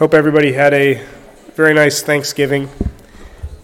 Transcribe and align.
Hope 0.00 0.14
everybody 0.14 0.52
had 0.52 0.72
a 0.72 0.94
very 1.56 1.74
nice 1.74 2.00
Thanksgiving. 2.00 2.70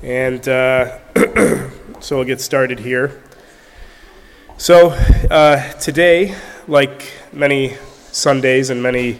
And 0.02 0.46
uh, 0.46 0.98
so 2.00 2.16
we'll 2.16 2.26
get 2.26 2.42
started 2.42 2.78
here. 2.78 3.22
So, 4.58 4.90
uh, 5.30 5.72
today, 5.78 6.34
like 6.68 7.10
many 7.32 7.78
Sundays 8.12 8.68
and 8.68 8.82
many 8.82 9.18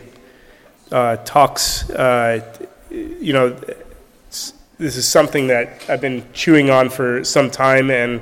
uh, 0.92 1.16
talks, 1.24 1.88
uh, 1.88 2.54
you 2.90 3.32
know, 3.32 3.48
this 4.28 4.52
is 4.78 5.08
something 5.08 5.46
that 5.46 5.88
I've 5.88 6.02
been 6.02 6.22
chewing 6.34 6.68
on 6.68 6.90
for 6.90 7.24
some 7.24 7.50
time 7.50 7.90
and 7.90 8.20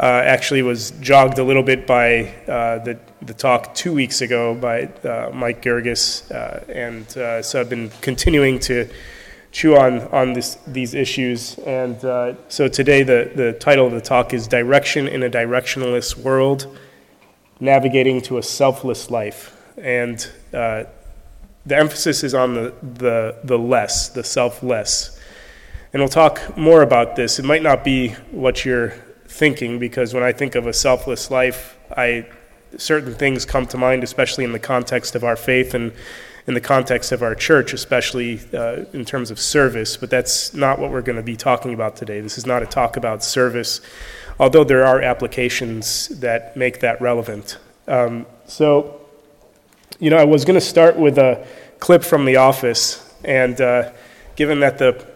uh, 0.00 0.06
actually 0.06 0.62
was 0.62 0.90
jogged 1.00 1.38
a 1.38 1.44
little 1.44 1.62
bit 1.62 1.86
by 1.86 2.34
uh, 2.48 2.80
the, 2.80 2.98
the 3.22 3.34
talk 3.34 3.74
two 3.74 3.92
weeks 3.92 4.20
ago 4.20 4.54
by 4.54 4.84
uh, 5.08 5.30
Mike 5.34 5.62
Gerges. 5.62 6.30
Uh, 6.30 6.64
and 6.72 7.06
uh, 7.16 7.42
so 7.42 7.60
I've 7.60 7.68
been 7.68 7.90
continuing 8.00 8.58
to 8.60 8.88
chew 9.50 9.76
on, 9.76 10.00
on 10.08 10.32
this, 10.32 10.56
these 10.66 10.94
issues. 10.94 11.58
And 11.58 12.02
uh, 12.04 12.34
so 12.48 12.68
today, 12.68 13.02
the, 13.02 13.30
the 13.34 13.52
title 13.54 13.86
of 13.86 13.92
the 13.92 14.00
talk 14.00 14.34
is 14.34 14.46
Direction 14.46 15.08
in 15.08 15.22
a 15.22 15.30
Directionless 15.30 16.16
World 16.16 16.78
Navigating 17.60 18.20
to 18.22 18.38
a 18.38 18.42
Selfless 18.42 19.10
Life. 19.10 19.56
And 19.76 20.26
the 21.68 21.76
emphasis 21.76 22.24
is 22.24 22.34
on 22.34 22.54
the, 22.54 22.74
the, 22.82 23.36
the 23.44 23.58
less, 23.58 24.08
the 24.08 24.24
selfless. 24.24 25.20
And 25.92 26.00
we'll 26.00 26.08
talk 26.08 26.56
more 26.56 26.82
about 26.82 27.16
this. 27.16 27.38
It 27.38 27.44
might 27.44 27.62
not 27.62 27.84
be 27.84 28.10
what 28.30 28.64
you're 28.64 28.94
thinking 29.26 29.78
because 29.78 30.14
when 30.14 30.22
I 30.22 30.32
think 30.32 30.54
of 30.54 30.66
a 30.66 30.72
selfless 30.72 31.30
life, 31.30 31.76
I 31.94 32.26
certain 32.76 33.14
things 33.14 33.44
come 33.44 33.66
to 33.66 33.76
mind, 33.76 34.04
especially 34.04 34.44
in 34.44 34.52
the 34.52 34.58
context 34.58 35.14
of 35.14 35.24
our 35.24 35.36
faith 35.36 35.74
and 35.74 35.92
in 36.46 36.54
the 36.54 36.60
context 36.60 37.12
of 37.12 37.22
our 37.22 37.34
church, 37.34 37.72
especially 37.72 38.40
uh, 38.54 38.84
in 38.92 39.04
terms 39.04 39.30
of 39.30 39.38
service. 39.38 39.96
But 39.96 40.10
that's 40.10 40.54
not 40.54 40.78
what 40.78 40.90
we're 40.90 41.02
going 41.02 41.16
to 41.16 41.22
be 41.22 41.36
talking 41.36 41.74
about 41.74 41.96
today. 41.96 42.20
This 42.20 42.38
is 42.38 42.46
not 42.46 42.62
a 42.62 42.66
talk 42.66 42.96
about 42.96 43.22
service, 43.22 43.80
although 44.38 44.64
there 44.64 44.84
are 44.84 45.00
applications 45.02 46.08
that 46.20 46.56
make 46.56 46.80
that 46.80 47.00
relevant. 47.00 47.58
Um, 47.86 48.26
so, 48.46 49.00
you 49.98 50.10
know, 50.10 50.16
I 50.16 50.24
was 50.24 50.44
going 50.44 50.58
to 50.58 50.66
start 50.66 50.96
with 50.96 51.18
a 51.18 51.46
clip 51.80 52.02
from 52.02 52.24
The 52.24 52.36
Office, 52.36 53.14
and 53.24 53.60
uh, 53.60 53.92
given 54.36 54.60
that 54.60 54.78
the 54.78 55.06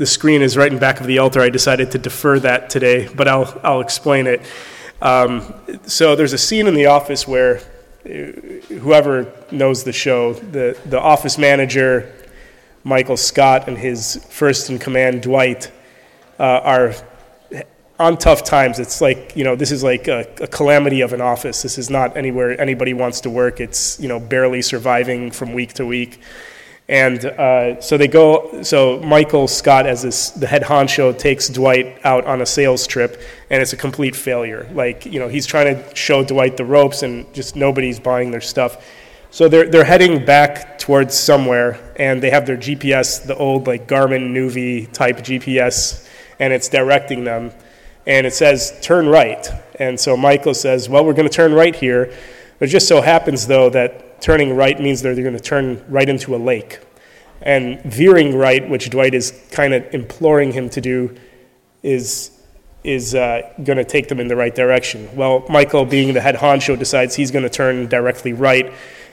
the 0.00 0.06
screen 0.06 0.40
is 0.40 0.56
right 0.56 0.72
in 0.72 0.78
back 0.78 0.98
of 0.98 1.06
the 1.06 1.18
altar. 1.18 1.42
I 1.42 1.50
decided 1.50 1.90
to 1.90 1.98
defer 1.98 2.38
that 2.40 2.70
today, 2.70 3.06
but 3.14 3.28
I'll, 3.28 3.60
I'll 3.62 3.80
explain 3.82 4.26
it. 4.26 4.40
Um, 5.02 5.54
so 5.86 6.14
there's 6.14 6.32
a 6.32 6.38
scene 6.38 6.66
in 6.66 6.74
the 6.74 6.86
office 6.86 7.26
where 7.26 7.58
uh, 8.04 8.08
whoever 8.78 9.32
knows 9.50 9.84
the 9.84 9.92
show, 9.92 10.34
the, 10.34 10.78
the 10.86 11.00
office 11.00 11.38
manager, 11.38 12.14
Michael 12.84 13.16
Scott, 13.16 13.68
and 13.68 13.76
his 13.76 14.24
first 14.30 14.70
in 14.70 14.78
command, 14.78 15.22
Dwight, 15.22 15.70
uh, 16.38 16.42
are 16.42 16.94
on 17.98 18.16
tough 18.16 18.42
times. 18.42 18.78
It's 18.78 19.02
like, 19.02 19.36
you 19.36 19.44
know, 19.44 19.54
this 19.54 19.70
is 19.70 19.84
like 19.84 20.08
a, 20.08 20.20
a, 20.40 20.46
calamity 20.46 21.02
of 21.02 21.12
an 21.12 21.20
office. 21.20 21.60
This 21.60 21.76
is 21.76 21.90
not 21.90 22.16
anywhere 22.16 22.58
anybody 22.58 22.94
wants 22.94 23.20
to 23.22 23.30
work. 23.30 23.60
It's, 23.60 24.00
you 24.00 24.08
know, 24.08 24.18
barely 24.18 24.62
surviving 24.62 25.30
from 25.30 25.52
week 25.52 25.74
to 25.74 25.84
week. 25.84 26.20
And 26.90 27.24
uh, 27.24 27.80
so 27.80 27.96
they 27.96 28.08
go. 28.08 28.62
So 28.62 28.98
Michael 28.98 29.46
Scott, 29.46 29.86
as 29.86 30.02
this, 30.02 30.30
the 30.30 30.48
head 30.48 30.62
honcho, 30.62 31.16
takes 31.16 31.48
Dwight 31.48 32.00
out 32.02 32.26
on 32.26 32.42
a 32.42 32.46
sales 32.46 32.84
trip, 32.84 33.22
and 33.48 33.62
it's 33.62 33.72
a 33.72 33.76
complete 33.76 34.16
failure. 34.16 34.68
Like 34.72 35.06
you 35.06 35.20
know, 35.20 35.28
he's 35.28 35.46
trying 35.46 35.76
to 35.76 35.94
show 35.94 36.24
Dwight 36.24 36.56
the 36.56 36.64
ropes, 36.64 37.04
and 37.04 37.32
just 37.32 37.54
nobody's 37.54 38.00
buying 38.00 38.32
their 38.32 38.40
stuff. 38.40 38.84
So 39.30 39.48
they're 39.48 39.70
they're 39.70 39.84
heading 39.84 40.24
back 40.24 40.80
towards 40.80 41.14
somewhere, 41.14 41.78
and 41.94 42.20
they 42.20 42.30
have 42.30 42.44
their 42.44 42.56
GPS, 42.56 43.24
the 43.24 43.36
old 43.36 43.68
like 43.68 43.86
Garmin 43.86 44.32
Nuvi 44.32 44.92
type 44.92 45.18
GPS, 45.18 46.08
and 46.40 46.52
it's 46.52 46.68
directing 46.68 47.22
them, 47.22 47.52
and 48.04 48.26
it 48.26 48.34
says 48.34 48.76
turn 48.82 49.06
right. 49.06 49.48
And 49.78 50.00
so 50.00 50.16
Michael 50.16 50.54
says, 50.54 50.88
"Well, 50.88 51.04
we're 51.04 51.14
going 51.14 51.28
to 51.28 51.32
turn 51.32 51.54
right 51.54 51.76
here." 51.76 52.12
It 52.60 52.66
just 52.66 52.86
so 52.86 53.00
happens 53.00 53.46
though 53.46 53.70
that 53.70 54.20
turning 54.20 54.54
right 54.54 54.78
means 54.78 55.02
they're, 55.02 55.14
going 55.14 55.32
to 55.32 55.40
turn 55.40 55.84
right 55.88 56.08
into 56.08 56.34
a 56.34 56.38
lake. 56.38 56.80
And 57.42 57.80
veering 57.82 58.36
right, 58.36 58.68
which 58.68 58.90
Dwight 58.90 59.14
is 59.14 59.32
kind 59.50 59.72
of 59.72 59.94
imploring 59.94 60.52
him 60.52 60.68
to 60.70 60.80
do, 60.80 61.16
is, 61.82 62.30
is 62.84 63.14
uh, 63.14 63.50
going 63.64 63.78
to 63.78 63.84
take 63.84 64.08
them 64.08 64.20
in 64.20 64.28
the 64.28 64.36
right 64.36 64.54
direction. 64.54 65.08
Well, 65.16 65.46
Michael, 65.48 65.86
being 65.86 66.12
the 66.12 66.20
head 66.20 66.36
honcho, 66.36 66.78
decides 66.78 67.14
he's 67.14 67.30
going 67.30 67.44
to 67.44 67.50
turn 67.50 67.88
directly 67.88 68.34
right, 68.34 68.72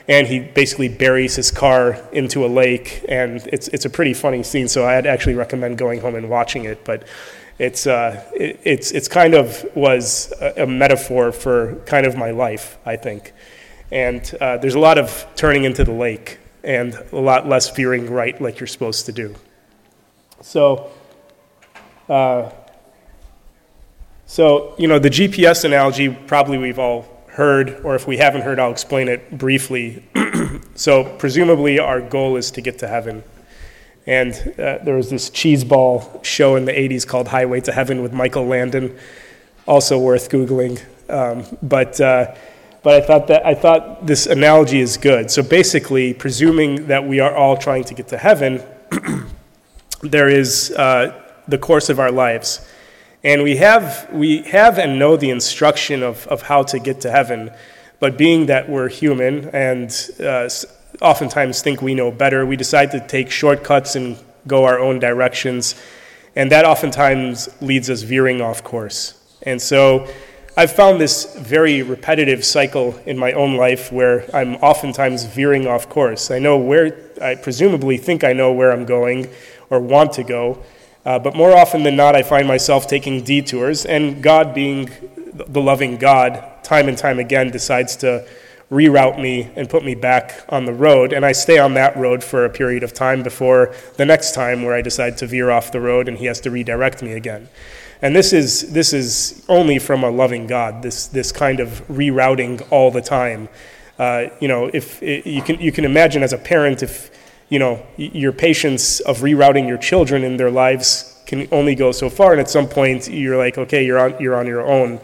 and 0.09 0.27
he 0.27 0.39
basically 0.39 0.89
buries 0.89 1.37
his 1.37 1.51
car 1.51 2.01
into 2.11 2.45
a 2.45 2.47
lake. 2.47 3.05
And 3.07 3.37
it's, 3.47 3.69
it's 3.69 3.85
a 3.85 3.89
pretty 3.89 4.13
funny 4.13 4.43
scene, 4.43 4.67
so 4.67 4.85
I'd 4.85 5.07
actually 5.07 5.35
recommend 5.35 5.77
going 5.77 6.01
home 6.01 6.15
and 6.15 6.29
watching 6.29 6.65
it. 6.65 6.83
But 6.83 7.07
it's, 7.59 7.87
uh, 7.87 8.29
it, 8.33 8.59
it's, 8.63 8.91
it's 8.91 9.07
kind 9.07 9.33
of 9.33 9.65
was 9.73 10.33
a, 10.41 10.63
a 10.63 10.67
metaphor 10.67 11.31
for 11.31 11.75
kind 11.85 12.05
of 12.05 12.17
my 12.17 12.31
life, 12.31 12.77
I 12.85 12.97
think. 12.97 13.33
And 13.91 14.35
uh, 14.41 14.57
there's 14.57 14.75
a 14.75 14.79
lot 14.79 14.97
of 14.97 15.25
turning 15.35 15.63
into 15.63 15.83
the 15.83 15.93
lake 15.93 16.39
and 16.63 16.93
a 17.11 17.19
lot 17.19 17.47
less 17.47 17.69
veering 17.75 18.09
right 18.09 18.39
like 18.41 18.59
you're 18.59 18.67
supposed 18.67 19.05
to 19.05 19.11
do. 19.11 19.35
So, 20.41 20.91
uh, 22.09 22.51
so 24.25 24.75
you 24.77 24.87
know, 24.87 24.99
the 24.99 25.09
GPS 25.09 25.63
analogy 25.63 26.09
probably 26.09 26.57
we've 26.57 26.79
all 26.79 27.07
heard, 27.27 27.81
or 27.85 27.95
if 27.95 28.07
we 28.07 28.17
haven't 28.17 28.41
heard, 28.41 28.59
I'll 28.59 28.71
explain 28.71 29.07
it 29.07 29.37
briefly. 29.37 30.03
so, 30.75 31.03
presumably, 31.17 31.79
our 31.79 32.01
goal 32.01 32.35
is 32.35 32.51
to 32.51 32.61
get 32.61 32.79
to 32.79 32.87
heaven. 32.87 33.23
And 34.07 34.33
uh, 34.57 34.79
there 34.83 34.95
was 34.95 35.09
this 35.09 35.29
cheeseball 35.29 36.23
show 36.23 36.55
in 36.55 36.65
the 36.65 36.71
80s 36.71 37.05
called 37.05 37.27
Highway 37.27 37.61
to 37.61 37.71
Heaven 37.71 38.01
with 38.01 38.11
Michael 38.13 38.47
Landon, 38.47 38.97
also 39.67 39.99
worth 39.99 40.29
Googling. 40.31 40.81
Um, 41.09 41.45
but 41.61 42.01
uh, 42.01 42.33
but 42.83 43.01
I 43.01 43.05
thought 43.05 43.27
that 43.27 43.45
I 43.45 43.53
thought 43.53 44.05
this 44.05 44.25
analogy 44.25 44.79
is 44.79 44.97
good. 44.97 45.29
So 45.31 45.43
basically, 45.43 46.13
presuming 46.13 46.87
that 46.87 47.05
we 47.05 47.19
are 47.19 47.35
all 47.35 47.57
trying 47.57 47.83
to 47.85 47.93
get 47.93 48.07
to 48.09 48.17
heaven, 48.17 48.63
there 50.01 50.29
is 50.29 50.71
uh, 50.71 51.21
the 51.47 51.57
course 51.57 51.89
of 51.89 51.99
our 51.99 52.11
lives, 52.11 52.67
and 53.23 53.43
we 53.43 53.57
have 53.57 54.07
we 54.11 54.43
have 54.43 54.77
and 54.77 54.99
know 54.99 55.17
the 55.17 55.29
instruction 55.29 56.03
of 56.03 56.27
of 56.27 56.43
how 56.43 56.63
to 56.63 56.79
get 56.79 57.01
to 57.01 57.11
heaven. 57.11 57.51
But 57.99 58.17
being 58.17 58.45
that 58.45 58.69
we're 58.69 58.89
human 58.89 59.49
and 59.49 59.89
uh, 60.19 60.49
oftentimes 61.01 61.63
think 61.63 61.81
we 61.81 61.95
know 61.95 62.11
better, 62.11 62.45
we 62.45 62.55
decide 62.55 62.91
to 62.91 62.99
take 62.99 63.31
shortcuts 63.31 63.95
and 63.95 64.17
go 64.45 64.65
our 64.65 64.79
own 64.79 64.99
directions, 64.99 65.75
and 66.35 66.51
that 66.51 66.63
oftentimes 66.63 67.49
leads 67.59 67.89
us 67.89 68.03
veering 68.03 68.39
off 68.39 68.63
course. 68.63 69.15
And 69.41 69.61
so 69.61 70.07
I've 70.59 70.71
found 70.71 70.99
this 70.99 71.35
very 71.35 71.83
repetitive 71.83 72.43
cycle 72.43 72.99
in 73.05 73.15
my 73.15 73.31
own 73.33 73.57
life 73.57 73.91
where 73.91 74.25
I'm 74.35 74.55
oftentimes 74.55 75.23
veering 75.23 75.67
off 75.67 75.87
course. 75.87 76.31
I 76.31 76.39
know 76.39 76.57
where, 76.57 76.97
I 77.21 77.35
presumably 77.35 77.97
think 77.97 78.23
I 78.23 78.33
know 78.33 78.51
where 78.51 78.71
I'm 78.71 78.83
going 78.83 79.29
or 79.69 79.79
want 79.79 80.13
to 80.13 80.23
go, 80.23 80.63
uh, 81.05 81.19
but 81.19 81.35
more 81.35 81.55
often 81.55 81.83
than 81.83 81.95
not, 81.95 82.15
I 82.15 82.23
find 82.23 82.47
myself 82.47 82.87
taking 82.87 83.23
detours, 83.23 83.85
and 83.85 84.23
God, 84.23 84.55
being 84.55 84.89
the 85.31 85.61
loving 85.61 85.97
God, 85.97 86.43
time 86.63 86.87
and 86.87 86.97
time 86.97 87.19
again 87.19 87.51
decides 87.51 87.95
to 87.97 88.27
reroute 88.71 89.21
me 89.21 89.51
and 89.55 89.69
put 89.69 89.85
me 89.85 89.93
back 89.93 90.43
on 90.49 90.65
the 90.65 90.73
road. 90.73 91.13
And 91.13 91.23
I 91.23 91.33
stay 91.33 91.59
on 91.59 91.75
that 91.75 91.95
road 91.95 92.23
for 92.23 92.45
a 92.45 92.49
period 92.49 92.81
of 92.81 92.95
time 92.95 93.21
before 93.21 93.75
the 93.97 94.05
next 94.05 94.33
time 94.33 94.63
where 94.63 94.73
I 94.73 94.81
decide 94.81 95.19
to 95.19 95.27
veer 95.27 95.51
off 95.51 95.71
the 95.71 95.81
road 95.81 96.07
and 96.07 96.17
He 96.17 96.25
has 96.25 96.41
to 96.41 96.49
redirect 96.49 97.03
me 97.03 97.13
again. 97.13 97.47
And 98.01 98.15
this 98.15 98.33
is, 98.33 98.73
this 98.73 98.93
is 98.93 99.43
only 99.49 99.79
from 99.79 100.03
a 100.03 100.09
loving 100.09 100.47
God, 100.47 100.81
this, 100.83 101.07
this 101.07 101.31
kind 101.31 101.59
of 101.59 101.69
rerouting 101.87 102.65
all 102.71 102.91
the 102.91 103.01
time. 103.01 103.49
Uh, 103.97 104.27
you 104.39 104.47
know, 104.47 104.69
if 104.71 105.01
it, 105.01 105.25
you, 105.25 105.41
can, 105.41 105.59
you 105.59 105.71
can 105.71 105.85
imagine 105.85 106.21
as 106.21 106.33
a 106.33 106.37
parent, 106.37 106.83
if 106.83 107.09
you 107.49 107.59
know, 107.59 107.85
your 107.97 108.33
patience 108.33 108.99
of 108.99 109.19
rerouting 109.19 109.67
your 109.67 109.77
children 109.77 110.23
in 110.23 110.37
their 110.37 110.51
lives 110.51 111.21
can 111.25 111.47
only 111.51 111.75
go 111.75 111.91
so 111.91 112.09
far, 112.09 112.31
and 112.31 112.41
at 112.41 112.49
some 112.49 112.67
point 112.67 113.09
you're 113.09 113.37
like, 113.37 113.57
okay, 113.57 113.85
you're 113.85 113.99
on, 113.99 114.15
you're 114.19 114.35
on 114.35 114.47
your 114.47 114.65
own. 114.65 114.99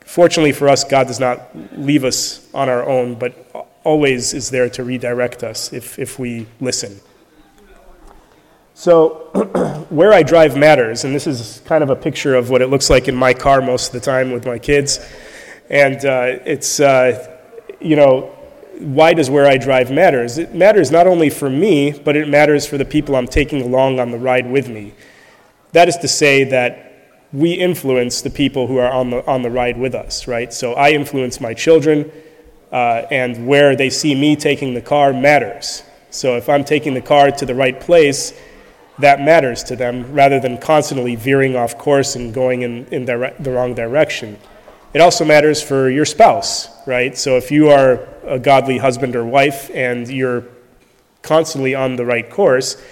Fortunately 0.00 0.52
for 0.52 0.68
us, 0.68 0.84
God 0.84 1.06
does 1.06 1.20
not 1.20 1.48
leave 1.78 2.04
us 2.04 2.46
on 2.54 2.68
our 2.68 2.88
own, 2.88 3.14
but 3.14 3.34
always 3.84 4.34
is 4.34 4.50
there 4.50 4.68
to 4.70 4.84
redirect 4.84 5.42
us 5.42 5.72
if, 5.72 5.98
if 5.98 6.18
we 6.18 6.46
listen. 6.60 7.00
So, 8.80 9.86
where 9.88 10.12
I 10.12 10.22
drive 10.22 10.56
matters, 10.56 11.02
and 11.02 11.12
this 11.12 11.26
is 11.26 11.60
kind 11.64 11.82
of 11.82 11.90
a 11.90 11.96
picture 11.96 12.36
of 12.36 12.48
what 12.48 12.62
it 12.62 12.68
looks 12.68 12.88
like 12.88 13.08
in 13.08 13.16
my 13.16 13.34
car 13.34 13.60
most 13.60 13.88
of 13.88 13.92
the 13.94 13.98
time 13.98 14.30
with 14.30 14.46
my 14.46 14.56
kids. 14.56 15.00
And 15.68 15.96
uh, 16.04 16.38
it's, 16.46 16.78
uh, 16.78 17.40
you 17.80 17.96
know, 17.96 18.26
why 18.78 19.14
does 19.14 19.30
where 19.30 19.46
I 19.46 19.56
drive 19.56 19.90
matters? 19.90 20.38
It 20.38 20.54
matters 20.54 20.92
not 20.92 21.08
only 21.08 21.28
for 21.28 21.50
me, 21.50 21.90
but 21.90 22.14
it 22.14 22.28
matters 22.28 22.68
for 22.68 22.78
the 22.78 22.84
people 22.84 23.16
I'm 23.16 23.26
taking 23.26 23.62
along 23.62 23.98
on 23.98 24.12
the 24.12 24.16
ride 24.16 24.48
with 24.48 24.68
me. 24.68 24.94
That 25.72 25.88
is 25.88 25.96
to 25.96 26.06
say 26.06 26.44
that 26.44 27.26
we 27.32 27.54
influence 27.54 28.22
the 28.22 28.30
people 28.30 28.68
who 28.68 28.78
are 28.78 28.92
on 28.92 29.10
the, 29.10 29.26
on 29.26 29.42
the 29.42 29.50
ride 29.50 29.76
with 29.76 29.96
us, 29.96 30.28
right? 30.28 30.52
So 30.52 30.74
I 30.74 30.90
influence 30.90 31.40
my 31.40 31.52
children, 31.52 32.12
uh, 32.70 33.06
and 33.10 33.44
where 33.44 33.74
they 33.74 33.90
see 33.90 34.14
me 34.14 34.36
taking 34.36 34.74
the 34.74 34.82
car 34.82 35.12
matters. 35.12 35.82
So 36.10 36.36
if 36.36 36.48
I'm 36.48 36.62
taking 36.62 36.94
the 36.94 37.02
car 37.02 37.32
to 37.32 37.44
the 37.44 37.56
right 37.56 37.80
place, 37.80 38.38
that 38.98 39.20
matters 39.20 39.62
to 39.64 39.76
them 39.76 40.12
rather 40.12 40.40
than 40.40 40.58
constantly 40.58 41.14
veering 41.14 41.56
off 41.56 41.78
course 41.78 42.16
and 42.16 42.34
going 42.34 42.62
in, 42.62 42.86
in 42.86 43.04
the, 43.04 43.34
the 43.38 43.50
wrong 43.50 43.74
direction. 43.74 44.38
It 44.94 45.00
also 45.00 45.24
matters 45.24 45.62
for 45.62 45.90
your 45.90 46.04
spouse, 46.04 46.68
right? 46.86 47.16
So 47.16 47.36
if 47.36 47.50
you 47.50 47.68
are 47.68 48.08
a 48.24 48.38
godly 48.38 48.78
husband 48.78 49.14
or 49.14 49.24
wife 49.24 49.70
and 49.74 50.08
you're 50.08 50.44
constantly 51.22 51.74
on 51.74 51.96
the 51.96 52.04
right 52.04 52.28
course, 52.28 52.82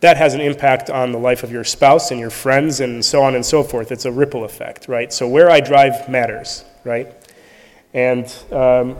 that 0.00 0.16
has 0.18 0.34
an 0.34 0.40
impact 0.40 0.90
on 0.90 1.12
the 1.12 1.18
life 1.18 1.44
of 1.44 1.50
your 1.50 1.64
spouse 1.64 2.10
and 2.10 2.20
your 2.20 2.30
friends 2.30 2.80
and 2.80 3.02
so 3.02 3.22
on 3.22 3.34
and 3.34 3.46
so 3.46 3.62
forth. 3.62 3.90
It's 3.90 4.04
a 4.04 4.12
ripple 4.12 4.44
effect, 4.44 4.86
right? 4.86 5.10
So 5.12 5.26
where 5.26 5.50
I 5.50 5.60
drive 5.60 6.08
matters, 6.08 6.64
right? 6.84 7.14
And, 7.94 8.26
um, 8.50 8.98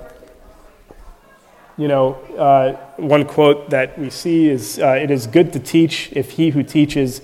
you 1.76 1.88
know, 1.88 2.14
uh, 2.38 2.72
one 2.96 3.24
quote 3.24 3.70
that 3.70 3.98
we 3.98 4.10
see 4.10 4.48
is 4.48 4.78
uh, 4.78 4.98
It 5.00 5.10
is 5.10 5.26
good 5.26 5.52
to 5.54 5.58
teach 5.58 6.12
if 6.12 6.32
he 6.32 6.50
who 6.50 6.62
teaches 6.62 7.20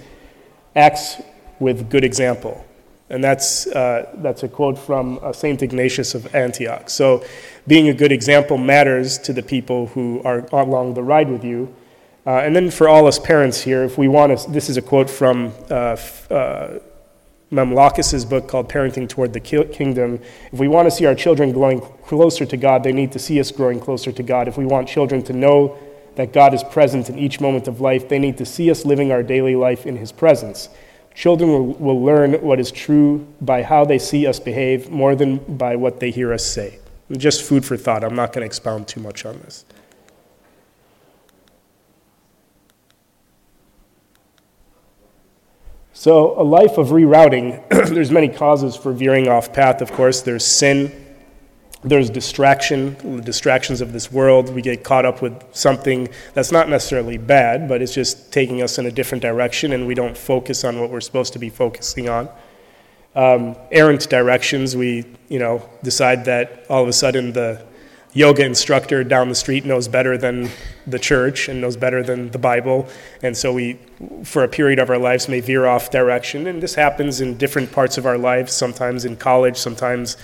acts 0.75 1.21
with 1.59 1.91
good 1.91 2.05
example. 2.05 2.65
And 3.11 3.23
that's, 3.25 3.67
uh, 3.67 4.11
that's 4.19 4.45
a 4.45 4.49
quote 4.49 4.79
from 4.79 5.19
uh, 5.23 5.33
St. 5.33 5.63
Ignatius 5.63 6.15
of 6.15 6.33
Antioch. 6.35 6.89
So, 6.89 7.25
being 7.67 7.89
a 7.89 7.95
good 7.95 8.13
example 8.13 8.57
matters 8.57 9.19
to 9.19 9.33
the 9.33 9.43
people 9.43 9.89
who 9.89 10.23
are 10.25 10.47
along 10.53 10.95
the 10.95 11.03
ride 11.03 11.29
with 11.29 11.45
you. 11.45 11.75
Uh, 12.27 12.39
and 12.39 12.55
then 12.55 12.71
for 12.71 12.89
all 12.89 13.07
us 13.07 13.19
parents 13.19 13.61
here, 13.61 13.83
if 13.83 13.99
we 13.99 14.07
want 14.07 14.39
to, 14.39 14.51
this 14.51 14.69
is 14.69 14.77
a 14.77 14.83
quote 14.83 15.11
from 15.11 15.53
uh, 15.71 15.97
Mamalakis' 17.53 18.29
book 18.29 18.47
called 18.47 18.69
Parenting 18.69 19.09
Toward 19.09 19.33
the 19.33 19.41
Kingdom. 19.41 20.21
If 20.53 20.59
we 20.61 20.69
want 20.69 20.87
to 20.87 20.91
see 20.91 21.05
our 21.07 21.17
children 21.17 21.53
growing 21.53 21.81
closer 21.81 22.47
to 22.47 22.57
God, 22.57 22.85
they 22.85 22.93
need 22.93 23.11
to 23.13 23.19
see 23.19 23.41
us 23.41 23.51
growing 23.51 23.81
closer 23.81 24.13
to 24.13 24.23
God. 24.23 24.47
If 24.47 24.57
we 24.57 24.67
want 24.67 24.89
children 24.89 25.23
to 25.25 25.33
know 25.33 25.77
that 26.15 26.33
God 26.33 26.55
is 26.55 26.63
present 26.63 27.09
in 27.09 27.19
each 27.19 27.41
moment 27.41 27.67
of 27.67 27.81
life, 27.81 28.09
they 28.09 28.21
need 28.21 28.39
to 28.39 28.47
see 28.47 28.71
us 28.71 28.85
living 28.85 29.11
our 29.11 29.25
daily 29.25 29.57
life 29.57 29.85
in 29.85 29.97
His 29.97 30.13
presence. 30.13 30.69
Children 31.15 31.51
will, 31.51 31.67
will 31.75 32.05
learn 32.05 32.35
what 32.35 32.61
is 32.61 32.71
true 32.71 33.27
by 33.41 33.63
how 33.63 33.85
they 33.85 33.99
see 33.99 34.29
us 34.29 34.39
behave 34.39 34.89
more 34.89 35.17
than 35.17 35.39
by 35.57 35.75
what 35.75 35.99
they 35.99 36.13
hear 36.13 36.33
us 36.33 36.47
say. 36.47 36.79
Just 37.11 37.43
food 37.43 37.65
for 37.65 37.77
thought. 37.77 38.05
I'm 38.05 38.15
not 38.15 38.33
going 38.33 38.43
to 38.43 38.47
expound 38.47 38.87
too 38.87 39.01
much 39.01 39.27
on 39.27 39.41
this. 39.41 39.65
So, 46.01 46.41
a 46.41 46.43
life 46.43 46.79
of 46.79 46.93
rerouting, 46.93 47.63
there's 47.95 48.11
many 48.11 48.29
causes 48.29 48.75
for 48.75 48.91
veering 48.91 49.29
off 49.29 49.53
path, 49.53 49.83
of 49.83 49.93
course. 49.93 50.23
There's 50.23 50.47
sin, 50.47 50.91
there's 51.85 52.09
distraction, 52.09 52.97
the 53.17 53.21
distractions 53.21 53.83
of 53.83 53.93
this 53.93 54.11
world. 54.11 54.49
We 54.49 54.63
get 54.63 54.83
caught 54.83 55.05
up 55.05 55.21
with 55.21 55.45
something 55.53 56.09
that's 56.33 56.53
not 56.53 56.71
necessarily 56.71 57.19
bad, 57.19 57.69
but 57.69 57.83
it's 57.83 57.93
just 57.93 58.33
taking 58.33 58.63
us 58.63 58.79
in 58.79 58.87
a 58.87 58.91
different 58.91 59.21
direction, 59.21 59.73
and 59.73 59.87
we 59.87 59.93
don't 59.93 60.17
focus 60.17 60.65
on 60.65 60.81
what 60.81 60.89
we're 60.89 61.03
supposed 61.03 61.35
to 61.35 61.39
be 61.39 61.51
focusing 61.51 62.09
on. 62.09 62.31
Um, 63.15 63.55
errant 63.71 64.09
directions, 64.09 64.75
we 64.75 65.05
you 65.29 65.39
know 65.39 65.69
decide 65.83 66.25
that 66.25 66.65
all 66.71 66.83
of 66.83 66.89
a 66.89 66.95
sudden 66.95 67.35
the 67.35 67.63
yoga 68.13 68.45
instructor 68.45 69.05
down 69.05 69.29
the 69.29 69.35
street 69.35 69.65
knows 69.65 69.89
better 69.89 70.19
than 70.19 70.49
the 70.87 70.99
church 70.99 71.49
and 71.49 71.61
knows 71.61 71.77
better 71.77 72.03
than 72.03 72.31
the 72.31 72.39
Bible, 72.39 72.89
and 73.23 73.37
so 73.37 73.53
we, 73.53 73.79
for 74.25 74.43
a 74.43 74.49
period 74.49 74.79
of 74.79 74.91
our 74.91 74.99
lives, 74.99 75.29
may 75.29 75.41
veer 75.41 75.67
off 75.67 75.91
direction. 75.91 76.47
And 76.47 76.63
this 76.63 76.75
happens 76.75 77.21
in 77.21 77.37
different 77.37 77.73
parts 77.73 77.99
of 77.99 78.07
our 78.07 78.19
lives. 78.19 78.53
Sometimes 78.53 79.05
in 79.05 79.17
college, 79.17 79.57
sometimes 79.57 80.17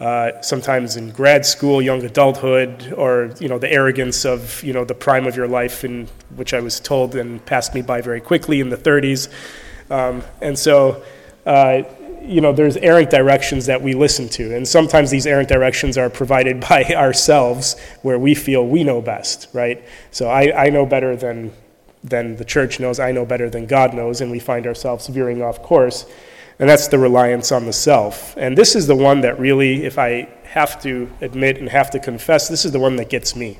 uh, 0.00 0.40
sometimes 0.40 0.96
in 0.96 1.10
grad 1.10 1.44
school, 1.44 1.82
young 1.82 2.02
adulthood, 2.02 2.94
or 2.96 3.34
you 3.38 3.48
know 3.48 3.58
the 3.58 3.70
arrogance 3.70 4.24
of 4.24 4.62
you 4.64 4.72
know 4.72 4.84
the 4.84 4.94
prime 4.94 5.26
of 5.26 5.36
your 5.36 5.46
life, 5.46 5.84
in 5.84 6.08
which 6.36 6.54
I 6.54 6.60
was 6.60 6.80
told 6.80 7.14
and 7.14 7.44
passed 7.44 7.74
me 7.74 7.82
by 7.82 8.00
very 8.00 8.20
quickly 8.20 8.60
in 8.60 8.70
the 8.70 8.78
30s, 8.78 9.28
um, 9.90 10.22
and 10.40 10.58
so. 10.58 11.02
Uh, 11.46 11.82
you 12.22 12.40
know, 12.40 12.52
there's 12.52 12.76
errant 12.76 13.10
directions 13.10 13.66
that 13.66 13.82
we 13.82 13.94
listen 13.94 14.28
to, 14.30 14.54
and 14.54 14.66
sometimes 14.66 15.10
these 15.10 15.26
errant 15.26 15.48
directions 15.48 15.98
are 15.98 16.10
provided 16.10 16.60
by 16.68 16.84
ourselves, 16.84 17.78
where 18.02 18.18
we 18.18 18.34
feel 18.34 18.66
we 18.66 18.84
know 18.84 19.00
best, 19.00 19.48
right? 19.52 19.82
So 20.10 20.28
I, 20.28 20.66
I 20.66 20.70
know 20.70 20.86
better 20.86 21.16
than 21.16 21.52
than 22.02 22.36
the 22.36 22.46
church 22.46 22.80
knows. 22.80 22.98
I 22.98 23.12
know 23.12 23.26
better 23.26 23.50
than 23.50 23.66
God 23.66 23.92
knows, 23.92 24.22
and 24.22 24.30
we 24.30 24.38
find 24.38 24.66
ourselves 24.66 25.06
veering 25.08 25.42
off 25.42 25.62
course 25.62 26.06
and 26.60 26.68
that's 26.68 26.88
the 26.88 26.98
reliance 26.98 27.52
on 27.52 27.64
the 27.64 27.72
self. 27.72 28.36
And 28.36 28.56
this 28.56 28.76
is 28.76 28.86
the 28.86 28.94
one 28.94 29.22
that 29.22 29.40
really, 29.40 29.86
if 29.86 29.98
I 29.98 30.28
have 30.44 30.80
to 30.82 31.10
admit 31.22 31.56
and 31.56 31.70
have 31.70 31.90
to 31.92 31.98
confess, 31.98 32.48
this 32.48 32.66
is 32.66 32.72
the 32.72 32.78
one 32.78 32.96
that 32.96 33.08
gets 33.08 33.34
me 33.34 33.58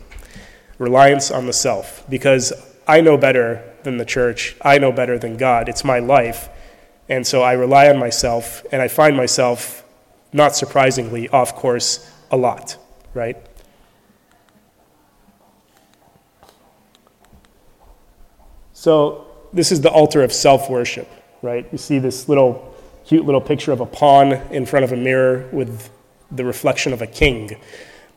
reliance 0.77 1.31
on 1.31 1.47
the 1.47 1.53
self. 1.55 2.05
Because 2.11 2.53
I 2.87 3.01
know 3.01 3.17
better 3.17 3.65
than 3.85 3.97
the 3.97 4.05
church, 4.05 4.55
I 4.61 4.77
know 4.77 4.93
better 4.93 5.19
than 5.19 5.39
God. 5.39 5.67
It's 5.67 5.83
my 5.83 5.99
life. 5.99 6.51
And 7.11 7.27
so 7.27 7.43
I 7.43 7.55
rely 7.55 7.89
on 7.89 7.99
myself, 7.99 8.65
and 8.71 8.81
I 8.81 8.87
find 8.87 9.17
myself, 9.17 9.85
not 10.33 10.55
surprisingly, 10.55 11.29
off 11.29 11.57
course 11.57 12.09
a 12.31 12.37
lot, 12.37 12.77
right? 13.15 13.37
So, 18.73 19.27
this 19.53 19.73
is 19.73 19.81
the 19.81 19.91
altar 19.91 20.23
of 20.23 20.33
self 20.33 20.71
worship, 20.71 21.11
right? 21.43 21.67
You 21.73 21.79
see 21.79 21.99
this 21.99 22.29
little 22.29 22.73
cute 23.05 23.27
little 23.27 23.41
picture 23.41 23.73
of 23.73 23.81
a 23.81 23.87
pawn 23.87 24.33
in 24.53 24.65
front 24.65 24.85
of 24.85 24.93
a 24.93 24.97
mirror 24.97 25.49
with 25.53 25.91
the 26.31 26.45
reflection 26.45 26.93
of 26.93 27.03
a 27.03 27.09
king. 27.09 27.57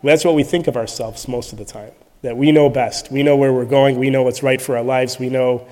That's 0.03 0.23
what 0.23 0.35
we 0.35 0.43
think 0.43 0.67
of 0.67 0.77
ourselves 0.77 1.27
most 1.27 1.51
of 1.51 1.57
the 1.57 1.65
time. 1.65 1.93
That 2.21 2.37
we 2.37 2.51
know 2.51 2.69
best. 2.69 3.11
We 3.11 3.23
know 3.23 3.35
where 3.35 3.51
we're 3.51 3.65
going. 3.65 3.97
We 3.97 4.11
know 4.11 4.21
what's 4.21 4.43
right 4.43 4.61
for 4.61 4.77
our 4.77 4.83
lives. 4.83 5.17
We 5.17 5.29
know 5.29 5.67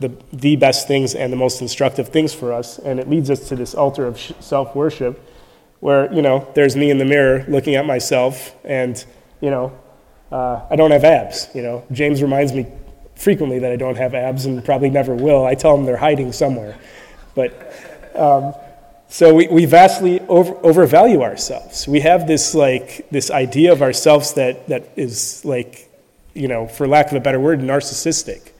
the, 0.00 0.12
the 0.32 0.56
best 0.56 0.88
things 0.88 1.14
and 1.14 1.32
the 1.32 1.36
most 1.36 1.60
instructive 1.60 2.08
things 2.08 2.34
for 2.34 2.52
us. 2.52 2.78
And 2.78 2.98
it 2.98 3.08
leads 3.08 3.30
us 3.30 3.48
to 3.48 3.56
this 3.56 3.74
altar 3.74 4.06
of 4.06 4.18
self 4.18 4.74
worship 4.74 5.20
where, 5.80 6.12
you 6.12 6.22
know, 6.22 6.50
there's 6.54 6.76
me 6.76 6.90
in 6.90 6.98
the 6.98 7.04
mirror 7.04 7.44
looking 7.48 7.74
at 7.74 7.86
myself 7.86 8.54
and, 8.64 9.04
you 9.40 9.50
know, 9.50 9.78
uh, 10.32 10.66
I 10.70 10.76
don't 10.76 10.90
have 10.90 11.04
abs. 11.04 11.48
You 11.54 11.62
know, 11.62 11.84
James 11.92 12.22
reminds 12.22 12.52
me 12.52 12.66
frequently 13.16 13.58
that 13.60 13.70
I 13.70 13.76
don't 13.76 13.96
have 13.96 14.14
abs 14.14 14.46
and 14.46 14.64
probably 14.64 14.90
never 14.90 15.14
will. 15.14 15.44
I 15.44 15.54
tell 15.54 15.76
him 15.76 15.84
they're 15.84 15.96
hiding 15.96 16.32
somewhere. 16.32 16.78
But 17.34 17.52
um, 18.16 18.54
so 19.08 19.34
we, 19.34 19.46
we 19.48 19.64
vastly 19.64 20.20
over, 20.22 20.54
overvalue 20.66 21.22
ourselves. 21.22 21.86
We 21.86 22.00
have 22.00 22.26
this 22.26 22.54
like 22.54 23.08
this 23.10 23.30
idea 23.30 23.72
of 23.72 23.82
ourselves 23.82 24.34
that, 24.34 24.66
that 24.68 24.88
is 24.96 25.44
like, 25.44 25.90
you 26.34 26.48
know, 26.48 26.66
for 26.66 26.88
lack 26.88 27.08
of 27.08 27.14
a 27.14 27.20
better 27.20 27.38
word, 27.38 27.60
narcissistic. 27.60 28.50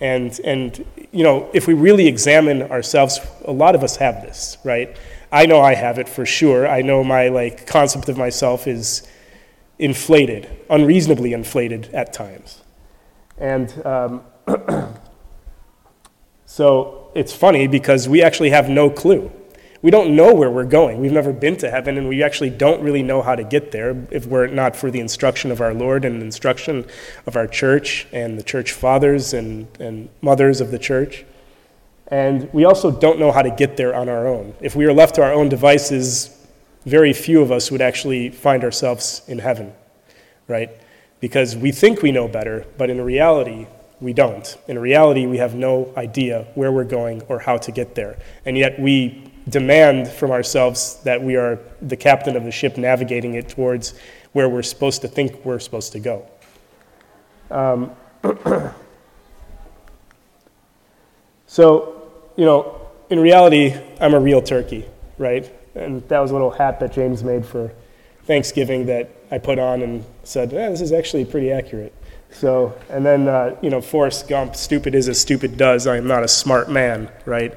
And, 0.00 0.38
and, 0.44 0.84
you 1.12 1.22
know, 1.22 1.48
if 1.52 1.66
we 1.66 1.74
really 1.74 2.06
examine 2.06 2.62
ourselves, 2.62 3.20
a 3.44 3.52
lot 3.52 3.74
of 3.74 3.82
us 3.82 3.96
have 3.96 4.22
this, 4.22 4.58
right? 4.64 4.96
I 5.30 5.46
know 5.46 5.60
I 5.60 5.74
have 5.74 5.98
it 5.98 6.08
for 6.08 6.26
sure. 6.26 6.66
I 6.68 6.82
know 6.82 7.02
my 7.02 7.28
like 7.28 7.66
concept 7.66 8.08
of 8.08 8.16
myself 8.16 8.66
is 8.66 9.06
inflated, 9.78 10.48
unreasonably 10.70 11.32
inflated 11.32 11.92
at 11.94 12.12
times. 12.12 12.62
And 13.38 13.84
um, 13.86 14.22
so 16.46 17.10
it's 17.14 17.32
funny 17.32 17.66
because 17.66 18.08
we 18.08 18.22
actually 18.22 18.50
have 18.50 18.68
no 18.68 18.90
clue 18.90 19.30
we 19.84 19.90
don't 19.90 20.16
know 20.16 20.32
where 20.32 20.50
we're 20.50 20.64
going. 20.64 20.98
We've 20.98 21.12
never 21.12 21.30
been 21.30 21.58
to 21.58 21.70
heaven, 21.70 21.98
and 21.98 22.08
we 22.08 22.22
actually 22.22 22.48
don't 22.48 22.80
really 22.80 23.02
know 23.02 23.20
how 23.20 23.34
to 23.34 23.44
get 23.44 23.70
there 23.70 24.06
if 24.10 24.24
we're 24.24 24.46
not 24.46 24.74
for 24.74 24.90
the 24.90 24.98
instruction 24.98 25.50
of 25.50 25.60
our 25.60 25.74
Lord 25.74 26.06
and 26.06 26.22
the 26.22 26.24
instruction 26.24 26.86
of 27.26 27.36
our 27.36 27.46
church 27.46 28.06
and 28.10 28.38
the 28.38 28.42
church 28.42 28.72
fathers 28.72 29.34
and, 29.34 29.68
and 29.78 30.08
mothers 30.22 30.62
of 30.62 30.70
the 30.70 30.78
church. 30.78 31.26
And 32.06 32.50
we 32.54 32.64
also 32.64 32.90
don't 32.90 33.18
know 33.18 33.30
how 33.30 33.42
to 33.42 33.50
get 33.50 33.76
there 33.76 33.94
on 33.94 34.08
our 34.08 34.26
own. 34.26 34.54
If 34.62 34.74
we 34.74 34.86
were 34.86 34.94
left 34.94 35.16
to 35.16 35.22
our 35.22 35.34
own 35.34 35.50
devices, 35.50 36.34
very 36.86 37.12
few 37.12 37.42
of 37.42 37.52
us 37.52 37.70
would 37.70 37.82
actually 37.82 38.30
find 38.30 38.64
ourselves 38.64 39.20
in 39.28 39.38
heaven, 39.38 39.74
right? 40.48 40.70
Because 41.20 41.58
we 41.58 41.72
think 41.72 42.00
we 42.00 42.10
know 42.10 42.26
better, 42.26 42.64
but 42.78 42.88
in 42.88 43.02
reality, 43.02 43.66
we 44.00 44.14
don't. 44.14 44.56
In 44.66 44.78
reality, 44.78 45.26
we 45.26 45.36
have 45.36 45.54
no 45.54 45.92
idea 45.94 46.46
where 46.54 46.72
we're 46.72 46.84
going 46.84 47.20
or 47.28 47.40
how 47.40 47.58
to 47.58 47.70
get 47.70 47.94
there. 47.94 48.18
And 48.46 48.56
yet 48.56 48.80
we 48.80 49.30
demand 49.48 50.08
from 50.08 50.30
ourselves 50.30 51.00
that 51.04 51.22
we 51.22 51.36
are 51.36 51.58
the 51.82 51.96
captain 51.96 52.36
of 52.36 52.44
the 52.44 52.50
ship 52.50 52.76
navigating 52.76 53.34
it 53.34 53.48
towards 53.48 53.94
where 54.32 54.48
we're 54.48 54.62
supposed 54.62 55.02
to 55.02 55.08
think 55.08 55.44
we're 55.44 55.58
supposed 55.58 55.92
to 55.92 56.00
go. 56.00 56.26
Um, 57.50 57.90
so, 61.46 62.10
you 62.36 62.44
know, 62.44 62.80
in 63.10 63.20
reality, 63.20 63.74
I'm 64.00 64.14
a 64.14 64.20
real 64.20 64.40
turkey, 64.42 64.86
right? 65.18 65.52
And 65.74 66.06
that 66.08 66.20
was 66.20 66.30
a 66.30 66.34
little 66.34 66.50
hat 66.50 66.80
that 66.80 66.92
James 66.92 67.22
made 67.22 67.44
for 67.44 67.72
Thanksgiving 68.24 68.86
that 68.86 69.10
I 69.30 69.38
put 69.38 69.58
on 69.58 69.82
and 69.82 70.04
said, 70.22 70.52
eh, 70.54 70.70
this 70.70 70.80
is 70.80 70.92
actually 70.92 71.24
pretty 71.26 71.50
accurate. 71.50 71.92
So, 72.30 72.76
and 72.88 73.04
then, 73.04 73.28
uh, 73.28 73.56
you 73.62 73.70
know, 73.70 73.80
Forrest 73.80 74.26
Gump, 74.28 74.56
stupid 74.56 74.94
is 74.94 75.08
as 75.08 75.20
stupid 75.20 75.56
does. 75.56 75.86
I 75.86 75.96
am 75.96 76.06
not 76.06 76.24
a 76.24 76.28
smart 76.28 76.70
man, 76.70 77.10
right? 77.26 77.56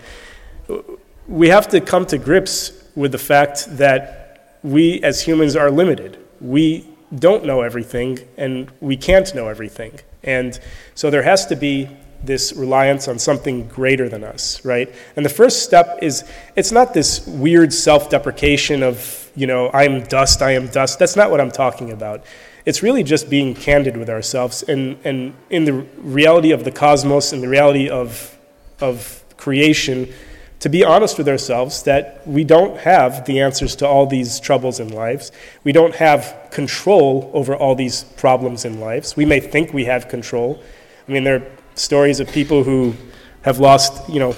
We 1.28 1.50
have 1.50 1.68
to 1.70 1.82
come 1.82 2.06
to 2.08 2.18
grips 2.18 2.72
with 2.96 3.12
the 3.12 3.18
fact 3.18 3.66
that 3.78 4.58
we 4.64 5.02
as 5.04 5.22
humans 5.22 5.56
are 5.56 5.70
limited. 5.70 6.18
We 6.40 6.88
don't 7.14 7.46
know 7.46 7.62
everything 7.62 8.20
and 8.38 8.72
we 8.80 8.98
can't 8.98 9.34
know 9.36 9.48
everything. 9.48 10.00
And 10.24 10.60
so 10.96 11.10
there 11.10 11.24
has 11.24 11.46
to 11.48 11.56
be 11.56 11.90
this 12.24 12.54
reliance 12.54 13.08
on 13.08 13.20
something 13.20 13.68
greater 13.68 14.10
than 14.10 14.24
us, 14.24 14.64
right? 14.66 14.94
And 15.16 15.24
the 15.24 15.30
first 15.30 15.64
step 15.64 16.00
is 16.02 16.24
it's 16.56 16.72
not 16.72 16.94
this 16.94 17.26
weird 17.28 17.72
self 17.72 18.10
deprecation 18.10 18.82
of, 18.82 19.32
you 19.36 19.48
know, 19.48 19.70
I'm 19.72 20.04
dust, 20.04 20.42
I 20.42 20.52
am 20.52 20.68
dust. 20.68 20.98
That's 20.98 21.16
not 21.16 21.30
what 21.30 21.40
I'm 21.40 21.52
talking 21.52 21.92
about. 21.92 22.26
It's 22.66 22.84
really 22.84 23.04
just 23.04 23.30
being 23.30 23.54
candid 23.54 23.96
with 23.96 24.10
ourselves 24.10 24.64
and, 24.64 24.98
and 25.06 25.34
in 25.50 25.66
the 25.66 25.74
reality 25.74 26.52
of 26.52 26.64
the 26.64 26.72
cosmos 26.72 27.32
and 27.32 27.42
the 27.42 27.48
reality 27.48 27.90
of, 27.90 28.38
of 28.82 29.24
creation, 29.38 30.12
to 30.60 30.70
be 30.70 30.84
honest 30.84 31.18
with 31.18 31.28
ourselves 31.28 31.84
that 31.84 32.26
we 32.28 32.44
don't 32.44 32.78
have 32.80 33.26
the 33.26 33.40
answers 33.40 33.76
to 33.78 33.88
all 33.88 34.08
these 34.08 34.40
troubles 34.40 34.80
in 34.80 34.90
lives. 34.90 35.32
We 35.64 35.72
don't 35.72 35.96
have 35.96 36.50
control 36.52 37.30
over 37.34 37.56
all 37.56 37.76
these 37.76 38.04
problems 38.04 38.66
in 38.66 38.80
lives. 38.80 39.16
We 39.16 39.26
may 39.26 39.40
think 39.40 39.74
we 39.74 39.86
have 39.86 40.08
control. 40.08 40.62
I 41.08 41.12
mean, 41.12 41.24
there 41.24 41.36
are 41.36 41.52
stories 41.76 42.20
of 42.20 42.30
people 42.32 42.64
who 42.64 42.96
have 43.44 43.60
lost, 43.60 44.10
you 44.10 44.20
know, 44.20 44.36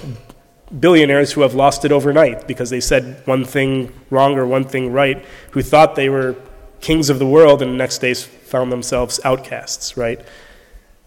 billionaires 0.78 1.32
who 1.32 1.40
have 1.40 1.54
lost 1.54 1.84
it 1.84 1.90
overnight 1.90 2.46
because 2.46 2.70
they 2.70 2.80
said 2.80 3.26
one 3.26 3.44
thing 3.44 3.92
wrong 4.10 4.38
or 4.38 4.46
one 4.46 4.64
thing 4.64 4.92
right, 4.92 5.24
who 5.50 5.62
thought 5.62 5.96
they 5.96 6.08
were 6.08 6.36
kings 6.80 7.10
of 7.10 7.18
the 7.18 7.26
world 7.26 7.62
and 7.62 7.72
the 7.72 7.76
next 7.76 7.98
day 7.98 8.14
found 8.14 8.70
themselves 8.70 9.20
outcasts, 9.24 9.96
right? 9.96 10.20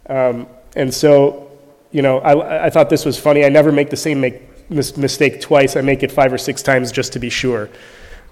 Um, 0.07 0.47
and 0.75 0.93
so, 0.93 1.51
you 1.91 2.01
know, 2.01 2.19
I, 2.19 2.65
I 2.65 2.69
thought 2.69 2.89
this 2.89 3.05
was 3.05 3.17
funny. 3.17 3.45
I 3.45 3.49
never 3.49 3.71
make 3.71 3.89
the 3.89 3.97
same 3.97 4.19
make, 4.19 4.41
mis- 4.73 4.97
mistake 4.97 5.41
twice. 5.41 5.75
I 5.75 5.81
make 5.81 6.03
it 6.03 6.11
five 6.11 6.33
or 6.33 6.37
six 6.37 6.61
times 6.61 6.91
just 6.91 7.13
to 7.13 7.19
be 7.19 7.29
sure, 7.29 7.69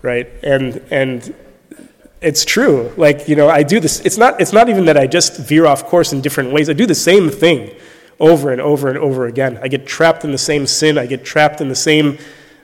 right? 0.02 0.28
And 0.44 0.78
and 0.92 1.34
it's 2.22 2.46
true. 2.46 2.92
Like 2.98 3.28
you 3.28 3.36
know, 3.36 3.50
I 3.50 3.64
do 3.64 3.80
this. 3.80 4.00
It's 4.02 4.18
not. 4.18 4.42
It's 4.42 4.54
not 4.54 4.70
even 4.70 4.86
that 4.86 4.98
I 4.98 5.08
just 5.08 5.38
veer 5.38 5.66
off 5.66 5.86
course 5.86 6.14
in 6.14 6.22
different 6.22 6.52
ways. 6.52 6.70
I 6.70 6.74
do 6.74 6.86
the 6.86 6.96
same 6.96 7.30
thing 7.30 7.76
over 8.20 8.52
and 8.52 8.62
over 8.62 8.88
and 8.90 8.98
over 8.98 9.26
again. 9.26 9.60
I 9.62 9.68
get 9.68 9.88
trapped 9.88 10.24
in 10.24 10.32
the 10.32 10.38
same 10.38 10.68
sin. 10.68 10.98
I 10.98 11.08
get 11.08 11.26
trapped 11.26 11.60
in 11.60 11.70
the 11.70 11.76
same 11.76 12.18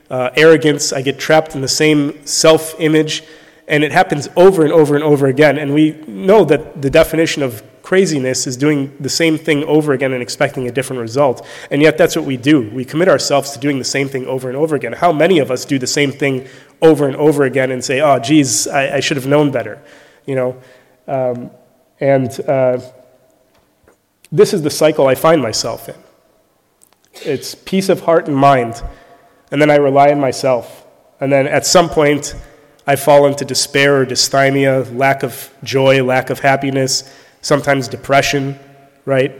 uh, 0.08 0.30
arrogance. 0.36 0.92
I 0.92 1.02
get 1.02 1.18
trapped 1.18 1.54
in 1.54 1.60
the 1.60 1.68
same 1.68 2.24
self-image 2.26 3.24
and 3.68 3.84
it 3.84 3.92
happens 3.92 4.28
over 4.34 4.64
and 4.64 4.72
over 4.72 4.94
and 4.94 5.04
over 5.04 5.26
again. 5.26 5.58
And 5.58 5.74
we 5.74 5.92
know 6.06 6.44
that 6.44 6.80
the 6.80 6.90
definition 6.90 7.42
of 7.42 7.62
craziness 7.88 8.46
is 8.46 8.54
doing 8.54 8.94
the 9.00 9.08
same 9.08 9.38
thing 9.38 9.64
over 9.64 9.94
again 9.94 10.12
and 10.12 10.22
expecting 10.22 10.68
a 10.68 10.70
different 10.70 11.00
result. 11.00 11.46
And 11.70 11.80
yet, 11.80 11.96
that's 11.96 12.14
what 12.14 12.26
we 12.26 12.36
do. 12.36 12.68
We 12.68 12.84
commit 12.84 13.08
ourselves 13.08 13.52
to 13.52 13.58
doing 13.58 13.78
the 13.78 13.90
same 13.96 14.10
thing 14.10 14.26
over 14.26 14.46
and 14.48 14.58
over 14.58 14.76
again. 14.76 14.92
How 14.92 15.10
many 15.10 15.38
of 15.38 15.50
us 15.50 15.64
do 15.64 15.78
the 15.78 15.86
same 15.86 16.12
thing 16.12 16.46
over 16.82 17.06
and 17.06 17.16
over 17.16 17.44
again 17.44 17.70
and 17.70 17.82
say, 17.82 18.02
oh, 18.02 18.18
geez, 18.18 18.68
I, 18.68 18.96
I 18.96 19.00
should 19.00 19.16
have 19.16 19.26
known 19.26 19.50
better? 19.50 19.82
You 20.26 20.34
know? 20.34 20.62
Um, 21.06 21.50
and 21.98 22.28
uh, 22.40 22.78
this 24.30 24.52
is 24.52 24.60
the 24.60 24.70
cycle 24.82 25.06
I 25.06 25.14
find 25.14 25.40
myself 25.40 25.88
in 25.88 25.96
it's 27.22 27.54
peace 27.54 27.88
of 27.88 28.00
heart 28.00 28.26
and 28.28 28.36
mind. 28.36 28.82
And 29.50 29.62
then 29.62 29.70
I 29.70 29.76
rely 29.76 30.10
on 30.10 30.20
myself. 30.20 30.84
And 31.20 31.32
then 31.32 31.46
at 31.46 31.64
some 31.64 31.88
point, 31.88 32.34
I 32.86 32.96
fall 32.96 33.26
into 33.26 33.46
despair 33.46 34.02
or 34.02 34.06
dysthymia, 34.06 34.94
lack 34.94 35.22
of 35.22 35.50
joy, 35.64 36.04
lack 36.04 36.28
of 36.28 36.40
happiness, 36.40 37.10
sometimes 37.40 37.88
depression, 37.88 38.58
right? 39.04 39.32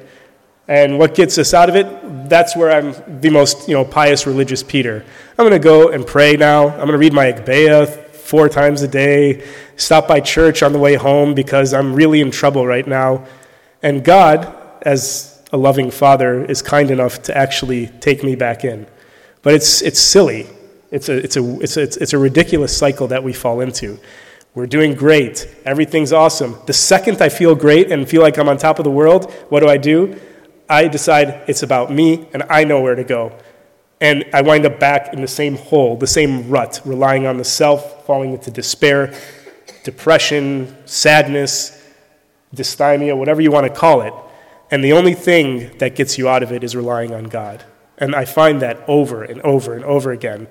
And 0.67 0.99
what 0.99 1.15
gets 1.15 1.39
us 1.39 1.55
out 1.55 1.69
of 1.69 1.77
it? 1.77 2.29
That's 2.29 2.55
where 2.55 2.71
I'm 2.71 3.21
the 3.21 3.31
most, 3.31 3.69
you 3.69 3.75
know, 3.75 3.85
pious 3.85 4.27
religious 4.27 4.63
Peter. 4.63 5.05
I'm 5.39 5.49
going 5.49 5.53
to 5.53 5.59
go 5.59 5.89
and 5.89 6.07
pray 6.07 6.37
now. 6.37 6.69
I'm 6.69 6.77
going 6.77 6.93
to 6.93 6.99
read 6.99 7.13
my 7.13 7.33
Agpeya 7.33 8.05
four 8.15 8.49
times 8.51 8.83
a 8.83 8.89
day, 8.89 9.47
stop 9.77 10.07
by 10.07 10.21
church 10.21 10.63
on 10.63 10.73
the 10.73 10.79
way 10.79 10.95
home 10.95 11.35
because 11.35 11.73
I'm 11.73 11.95
really 11.95 12.21
in 12.21 12.31
trouble 12.31 12.67
right 12.67 12.87
now. 12.87 13.27
And 13.83 14.05
God, 14.05 14.55
as 14.83 15.43
a 15.51 15.57
loving 15.57 15.91
father, 15.91 16.45
is 16.45 16.61
kind 16.61 16.91
enough 16.91 17.23
to 17.23 17.37
actually 17.37 17.87
take 18.01 18.23
me 18.23 18.37
back 18.37 18.65
in. 18.65 18.87
But 19.41 19.55
it's, 19.55 19.81
it's 19.81 19.99
silly 19.99 20.47
it's 20.91 21.09
a, 21.09 21.17
it's, 21.17 21.37
a, 21.37 21.61
it's, 21.61 21.77
a, 21.77 21.83
it's 21.83 22.13
a 22.13 22.19
ridiculous 22.19 22.77
cycle 22.77 23.09
that 23.09 23.23
we 23.23 23.33
fall 23.33 23.61
into. 23.61 23.99
We're 24.59 24.67
doing 24.67 24.97
great. 24.97 25.47
Everything's 25.65 26.13
awesome. 26.13 26.59
The 26.67 26.73
second 26.73 27.23
I 27.23 27.29
feel 27.29 27.55
great 27.55 27.93
and 27.93 28.09
feel 28.09 28.23
like 28.23 28.39
I'm 28.39 28.49
on 28.49 28.57
top 28.57 28.81
of 28.81 28.85
the 28.85 28.91
world, 28.91 29.33
what 29.51 29.61
do 29.61 29.69
I 29.69 29.77
do? 29.77 30.21
I 30.69 30.89
decide 30.89 31.45
it's 31.47 31.63
about 31.63 31.93
me 31.93 32.27
and 32.35 32.43
I 32.51 32.65
know 32.65 32.81
where 32.81 32.97
to 32.97 33.05
go. 33.05 33.39
And 34.01 34.25
I 34.35 34.43
wind 34.43 34.67
up 34.67 34.81
back 34.81 35.15
in 35.15 35.21
the 35.21 35.29
same 35.29 35.57
hole, 35.57 35.97
the 35.97 36.09
same 36.09 36.51
rut, 36.51 36.81
relying 36.85 37.25
on 37.25 37.37
the 37.37 37.45
self, 37.45 38.05
falling 38.05 38.33
into 38.33 38.51
despair, 38.51 39.15
depression, 39.85 40.77
sadness, 40.87 41.81
dysthymia, 42.53 43.17
whatever 43.17 43.41
you 43.41 43.53
want 43.53 43.73
to 43.73 43.73
call 43.73 44.03
it. 44.03 44.13
And 44.73 44.83
the 44.83 44.93
only 44.93 45.15
thing 45.15 45.79
that 45.79 45.95
gets 45.95 46.19
you 46.19 46.29
out 46.29 46.43
of 46.43 46.51
it 46.51 46.65
is 46.65 46.75
relying 46.75 47.15
on 47.15 47.27
God. 47.27 47.63
And 47.97 48.13
I 48.13 48.25
find 48.25 48.61
that 48.63 48.83
over 48.89 49.23
and 49.23 49.41
over 49.43 49.75
and 49.75 49.85
over 49.85 50.11
again. 50.11 50.49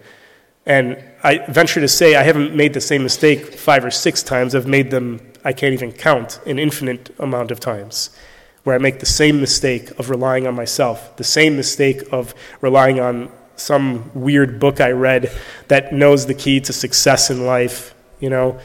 And 0.68 1.02
I 1.24 1.40
venture 1.48 1.80
to 1.80 1.88
say 1.88 2.16
I 2.16 2.24
haven't 2.24 2.54
made 2.54 2.74
the 2.74 2.82
same 2.82 3.02
mistake 3.02 3.54
five 3.54 3.86
or 3.86 3.90
six 3.90 4.22
times. 4.22 4.54
I've 4.54 4.68
made 4.68 4.92
them, 4.92 5.22
I 5.46 5.54
can't 5.54 5.74
even 5.74 5.94
count, 5.94 6.42
an 6.46 6.60
infinite 6.60 7.16
amount 7.20 7.52
of 7.52 7.62
times, 7.62 8.10
where 8.66 8.76
I 8.76 8.78
make 8.78 9.00
the 9.00 9.06
same 9.06 9.40
mistake 9.40 9.98
of 9.98 10.10
relying 10.10 10.46
on 10.46 10.56
myself, 10.56 11.16
the 11.16 11.24
same 11.24 11.56
mistake 11.56 12.02
of 12.12 12.36
relying 12.60 13.00
on 13.00 13.32
some 13.56 14.12
weird 14.14 14.60
book 14.60 14.82
I 14.82 14.92
read 14.92 15.32
that 15.70 15.94
knows 15.94 16.26
the 16.26 16.34
key 16.34 16.60
to 16.60 16.74
success 16.74 17.30
in 17.32 17.46
life, 17.46 17.96
you 18.20 18.30
know. 18.30 18.60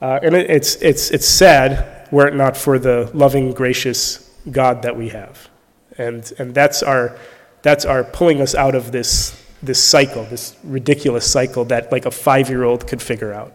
Uh, 0.00 0.18
and 0.22 0.34
it, 0.34 0.50
it's, 0.50 0.76
it's, 0.76 1.10
it's 1.10 1.26
sad 1.26 2.08
were 2.10 2.26
it 2.26 2.34
not 2.34 2.56
for 2.56 2.78
the 2.78 3.10
loving, 3.12 3.52
gracious 3.52 4.34
God 4.50 4.80
that 4.80 4.96
we 4.96 5.10
have. 5.10 5.50
And, 5.98 6.32
and 6.38 6.54
that's, 6.54 6.82
our, 6.82 7.18
that's 7.60 7.84
our 7.84 8.02
pulling 8.02 8.40
us 8.40 8.54
out 8.54 8.74
of 8.74 8.92
this 8.92 9.44
this 9.62 9.82
cycle, 9.82 10.24
this 10.24 10.56
ridiculous 10.62 11.30
cycle 11.30 11.64
that 11.66 11.90
like 11.90 12.06
a 12.06 12.10
five 12.10 12.48
year 12.48 12.64
old 12.64 12.86
could 12.86 13.02
figure 13.02 13.32
out. 13.32 13.52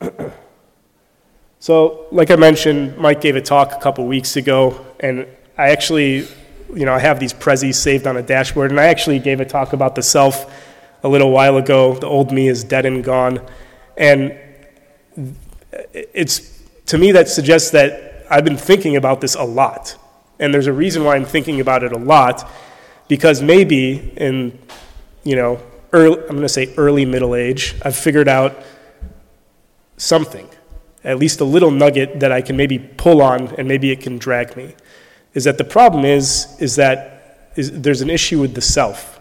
so, 1.58 2.06
like 2.12 2.30
I 2.30 2.36
mentioned, 2.36 2.96
Mike 2.96 3.20
gave 3.20 3.36
a 3.36 3.40
talk 3.40 3.72
a 3.72 3.78
couple 3.78 4.06
weeks 4.06 4.36
ago, 4.36 4.86
and 5.00 5.26
I 5.58 5.70
actually, 5.70 6.28
you 6.74 6.84
know, 6.84 6.94
I 6.94 6.98
have 6.98 7.18
these 7.18 7.32
prezzies 7.32 7.74
saved 7.74 8.06
on 8.06 8.16
a 8.16 8.22
dashboard, 8.22 8.70
and 8.70 8.78
I 8.78 8.86
actually 8.86 9.18
gave 9.18 9.40
a 9.40 9.44
talk 9.44 9.72
about 9.72 9.94
the 9.94 10.02
self 10.02 10.52
a 11.02 11.08
little 11.08 11.30
while 11.30 11.56
ago. 11.56 11.94
The 11.94 12.06
old 12.06 12.30
me 12.30 12.48
is 12.48 12.62
dead 12.62 12.86
and 12.86 13.02
gone. 13.02 13.40
And 13.96 14.38
it's, 15.92 16.62
to 16.86 16.98
me, 16.98 17.12
that 17.12 17.28
suggests 17.28 17.70
that 17.70 18.26
I've 18.30 18.44
been 18.44 18.56
thinking 18.56 18.96
about 18.96 19.20
this 19.20 19.34
a 19.34 19.44
lot 19.44 19.96
and 20.38 20.52
there's 20.52 20.66
a 20.66 20.72
reason 20.72 21.04
why 21.04 21.16
I'm 21.16 21.24
thinking 21.24 21.60
about 21.60 21.82
it 21.82 21.92
a 21.92 21.98
lot, 21.98 22.50
because 23.08 23.42
maybe 23.42 24.12
in, 24.16 24.58
you 25.24 25.36
know, 25.36 25.60
early, 25.92 26.18
I'm 26.20 26.28
going 26.28 26.42
to 26.42 26.48
say 26.48 26.74
early 26.76 27.04
middle 27.04 27.34
age, 27.34 27.74
I've 27.82 27.96
figured 27.96 28.28
out 28.28 28.56
something, 29.96 30.48
at 31.04 31.18
least 31.18 31.40
a 31.40 31.44
little 31.44 31.70
nugget 31.70 32.20
that 32.20 32.32
I 32.32 32.42
can 32.42 32.56
maybe 32.56 32.78
pull 32.78 33.22
on 33.22 33.54
and 33.56 33.66
maybe 33.66 33.90
it 33.90 34.00
can 34.00 34.18
drag 34.18 34.56
me. 34.56 34.74
Is 35.34 35.44
that 35.44 35.58
the 35.58 35.64
problem 35.64 36.04
is, 36.04 36.56
is 36.60 36.76
that 36.76 37.50
is, 37.56 37.80
there's 37.80 38.02
an 38.02 38.10
issue 38.10 38.40
with 38.40 38.54
the 38.54 38.60
self. 38.60 39.20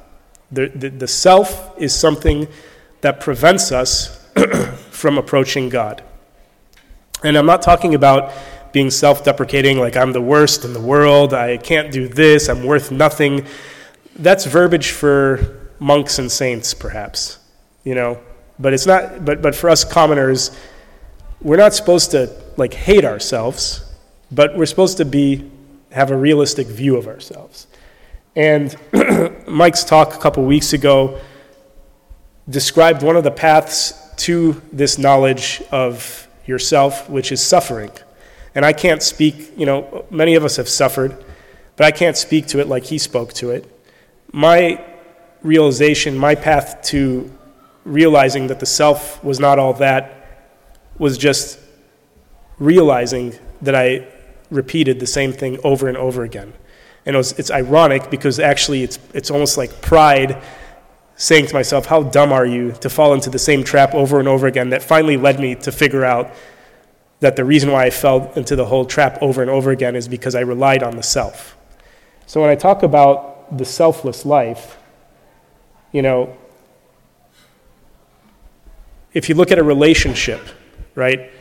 The, 0.51 0.67
the, 0.67 0.89
the 0.89 1.07
self 1.07 1.74
is 1.79 1.93
something 1.93 2.48
that 3.01 3.19
prevents 3.19 3.72
us 3.72 4.25
from 4.89 5.17
approaching 5.17 5.69
God. 5.69 6.03
And 7.24 7.38
I'm 7.38 7.45
not 7.45 7.62
talking 7.62 7.95
about 7.95 8.34
being 8.75 8.91
self 8.91 9.24
deprecating, 9.24 9.79
like 9.79 9.96
I'm 9.96 10.12
the 10.12 10.22
worst 10.22 10.65
in 10.65 10.74
the 10.74 10.82
world, 10.82 11.34
I 11.34 11.55
can't 11.55 11.94
do 11.94 12.10
this, 12.10 12.50
I'm 12.50 12.65
worth 12.65 12.91
nothing. 12.91 13.46
That's 14.17 14.46
verbiage 14.46 14.91
for 14.91 15.72
monks 15.79 16.20
and 16.20 16.29
saints, 16.29 16.74
perhaps, 16.74 17.39
you 17.86 17.96
know. 17.96 18.20
But 18.60 18.74
it's 18.74 18.86
not, 18.86 19.24
but, 19.24 19.41
but 19.41 19.55
for 19.55 19.70
us 19.70 19.86
commoners, 19.86 20.60
we're 21.39 21.55
not 21.55 21.74
supposed 21.74 22.12
to 22.12 22.29
like 22.58 22.74
hate 22.74 23.05
ourselves, 23.05 23.82
but 24.29 24.58
we're 24.58 24.65
supposed 24.65 24.98
to 24.98 25.05
be, 25.05 25.50
have 25.94 26.12
a 26.12 26.17
realistic 26.17 26.67
view 26.67 26.98
of 26.98 27.08
ourselves. 27.08 27.67
And 28.36 28.75
Mike's 29.48 29.86
talk 29.86 30.15
a 30.15 30.20
couple 30.20 30.44
weeks 30.44 30.74
ago 30.74 31.22
described 32.50 33.03
one 33.03 33.15
of 33.15 33.24
the 33.24 33.32
paths 33.32 33.94
to 34.17 34.62
this 34.74 34.98
knowledge 34.98 35.63
of 35.72 36.27
yourself, 36.46 37.10
which 37.10 37.32
is 37.32 37.41
suffering. 37.41 37.91
And 38.55 38.65
I 38.65 38.74
can't 38.74 39.03
speak, 39.03 39.51
you 39.57 39.65
know, 39.65 40.05
many 40.09 40.35
of 40.35 40.45
us 40.45 40.55
have 40.55 40.69
suffered, 40.69 41.24
but 41.75 41.85
I 41.85 41.91
can't 41.91 42.17
speak 42.17 42.47
to 42.47 42.59
it 42.59 42.67
like 42.67 42.85
he 42.85 42.97
spoke 42.97 43.33
to 43.33 43.51
it. 43.51 43.69
My 44.31 44.83
realization, 45.43 46.17
my 46.17 46.35
path 46.35 46.81
to 46.83 47.31
realizing 47.83 48.47
that 48.47 48.59
the 48.59 48.65
self 48.65 49.24
was 49.24 49.39
not 49.39 49.59
all 49.59 49.74
that 49.74 50.15
was 50.97 51.17
just 51.17 51.59
realizing 52.57 53.38
that 53.62 53.75
I 53.75 54.07
repeated 54.50 55.00
the 55.00 55.07
same 55.07 55.33
thing 55.33 55.59
over 55.63 55.88
and 55.88 55.97
over 55.97 56.24
again. 56.24 56.53
And 57.05 57.15
it 57.15 57.17
was, 57.17 57.33
it's 57.33 57.51
ironic 57.51 58.09
because 58.09 58.39
actually 58.39 58.83
it's, 58.83 58.97
it's 59.13 59.29
almost 59.29 59.57
like 59.57 59.81
pride 59.81 60.41
saying 61.17 61.47
to 61.47 61.53
myself, 61.53 61.85
How 61.85 62.03
dumb 62.03 62.31
are 62.31 62.45
you 62.45 62.71
to 62.81 62.89
fall 62.89 63.13
into 63.13 63.29
the 63.29 63.39
same 63.39 63.63
trap 63.63 63.93
over 63.93 64.19
and 64.19 64.27
over 64.27 64.47
again? 64.47 64.69
That 64.69 64.81
finally 64.81 65.17
led 65.17 65.39
me 65.39 65.55
to 65.55 65.71
figure 65.71 66.05
out 66.05 66.31
that 67.19 67.36
the 67.36 67.45
reason 67.45 67.72
why 67.72 67.86
I 67.86 67.89
fell 67.89 68.31
into 68.36 68.55
the 68.55 68.65
whole 68.65 68.86
trap 68.86 69.17
over 69.22 69.41
and 69.41 69.50
over 69.50 69.72
again 69.72 69.95
is 69.95 70.07
because 70.07 70.36
I 70.36 70.41
relied 70.41 70.84
on 70.84 70.95
the 70.95 71.03
self. 71.03 71.57
So 72.25 72.41
when 72.41 72.50
I 72.50 72.55
talk 72.55 72.84
about 72.84 73.57
the 73.57 73.65
selfless 73.65 74.25
life, 74.25 74.77
you 75.91 76.01
know, 76.01 76.36
if 79.13 79.29
you 79.29 79.36
look 79.36 79.51
at 79.51 79.60
a 79.60 79.63
relationship, 79.63 80.41
right, 80.93 81.31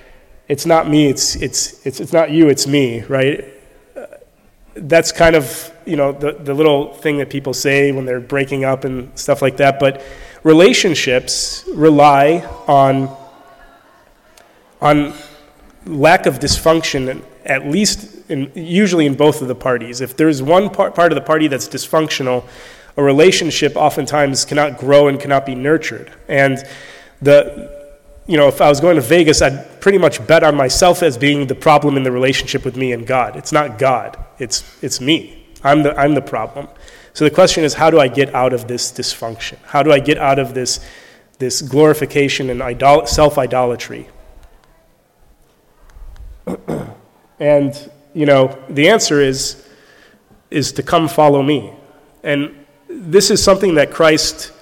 it's 0.47 0.67
not 0.67 0.89
me, 0.89 1.09
it's, 1.09 1.35
it's, 1.37 1.85
it's, 1.87 2.01
it's 2.01 2.13
not 2.13 2.31
you, 2.31 2.49
it's 2.49 2.67
me, 2.67 3.03
right? 3.03 3.45
That's 4.75 5.11
kind 5.11 5.35
of, 5.35 5.73
you 5.85 5.97
know, 5.97 6.13
the, 6.13 6.33
the 6.33 6.55
little 6.55 6.95
thing 6.95 7.19
that 7.19 7.31
people 7.31 7.55
say 7.55 7.91
when 7.93 8.05
they're 8.05 8.21
breaking 8.21 8.65
up 8.65 8.85
and 8.85 9.17
stuff 9.19 9.43
like 9.43 9.57
that. 9.57 9.81
But 9.81 10.03
relationships 10.43 11.65
rely 11.73 12.47
on, 12.69 13.15
on 14.81 15.15
lack 15.87 16.27
of 16.27 16.39
dysfunction, 16.39 17.23
at 17.45 17.67
least 17.67 18.31
in, 18.31 18.51
usually 18.55 19.07
in 19.07 19.15
both 19.15 19.43
of 19.43 19.49
the 19.49 19.55
parties. 19.55 20.01
If 20.01 20.17
there's 20.17 20.43
one 20.43 20.71
part, 20.71 20.95
part 20.95 21.13
of 21.13 21.17
the 21.17 21.23
party 21.23 21.49
that's 21.49 21.69
dysfunctional, 21.69 22.45
a 22.97 23.03
relationship 23.03 23.77
oftentimes 23.77 24.45
cannot 24.45 24.79
grow 24.79 25.09
and 25.09 25.21
cannot 25.21 25.45
be 25.45 25.55
nurtured. 25.55 26.13
And 26.29 26.65
the, 27.21 27.93
you 28.27 28.37
know, 28.37 28.49
if 28.49 28.61
I 28.61 28.69
was 28.69 28.81
going 28.81 28.97
to 28.97 29.03
Vegas, 29.03 29.43
I'd 29.43 29.81
pretty 29.81 29.99
much 29.99 30.25
bet 30.27 30.43
on 30.43 30.57
myself 30.57 31.03
as 31.03 31.19
being 31.19 31.47
the 31.47 31.55
problem 31.55 31.97
in 31.97 32.03
the 32.03 32.13
relationship 32.13 32.65
with 32.65 32.77
me 32.77 32.93
and 32.93 33.07
God. 33.07 33.37
It's 33.37 33.53
not 33.53 33.79
God, 33.79 34.23
it's, 34.39 34.83
it's 34.83 35.01
me. 35.01 35.41
I'm 35.63 35.83
the, 35.83 35.99
I'm 35.99 36.15
the 36.15 36.23
problem. 36.23 36.69
So 37.15 37.25
the 37.25 37.31
question 37.31 37.65
is, 37.65 37.75
how 37.75 37.91
do 37.91 38.01
I 38.01 38.09
get 38.09 38.35
out 38.35 38.53
of 38.53 38.69
this 38.69 38.91
dysfunction? 38.93 39.59
How 39.67 39.83
do 39.83 39.93
I 39.93 39.99
get 40.01 40.19
out 40.19 40.39
of 40.39 40.53
this, 40.53 40.85
this 41.39 41.63
glorification 41.63 42.51
and 42.51 42.63
idol- 42.63 43.07
self 43.07 43.39
idolatry? 43.39 44.09
and, 47.41 47.91
you 48.13 48.27
know, 48.27 48.59
the 48.69 48.89
answer 48.89 49.21
is, 49.21 49.67
is 50.51 50.73
to 50.73 50.83
come 50.83 51.09
follow 51.09 51.43
me. 51.43 51.73
And 52.23 52.65
this 52.89 53.31
is 53.31 53.43
something 53.43 53.75
that 53.75 53.91
Christ 53.91 54.53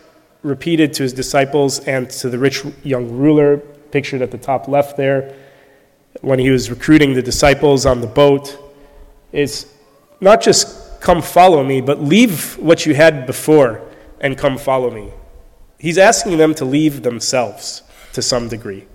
repeated 0.42 0.92
to 0.94 1.02
his 1.02 1.12
disciples 1.12 1.80
and 1.80 2.10
to 2.10 2.28
the 2.28 2.38
rich 2.38 2.64
young 2.82 3.10
ruler, 3.10 3.58
pictured 3.58 4.22
at 4.22 4.30
the 4.30 4.38
top 4.38 4.68
left 4.68 4.96
there, 4.96 5.34
when 6.20 6.38
he 6.38 6.50
was 6.50 6.70
recruiting 6.70 7.14
the 7.14 7.22
disciples 7.22 7.86
on 7.86 8.00
the 8.00 8.06
boat, 8.06 8.58
is 9.32 9.72
not 10.20 10.40
just 10.40 11.00
come 11.00 11.22
follow 11.22 11.64
me, 11.64 11.80
but 11.80 12.00
leave 12.00 12.56
what 12.58 12.86
you 12.86 12.94
had 12.94 13.26
before 13.26 13.80
and 14.20 14.38
come 14.38 14.56
follow 14.56 14.90
me. 14.90 15.12
He's 15.78 15.98
asking 15.98 16.38
them 16.38 16.54
to 16.54 16.64
leave 16.64 17.02
themselves 17.02 17.82
to 18.12 18.22
some 18.22 18.48
degree, 18.48 18.86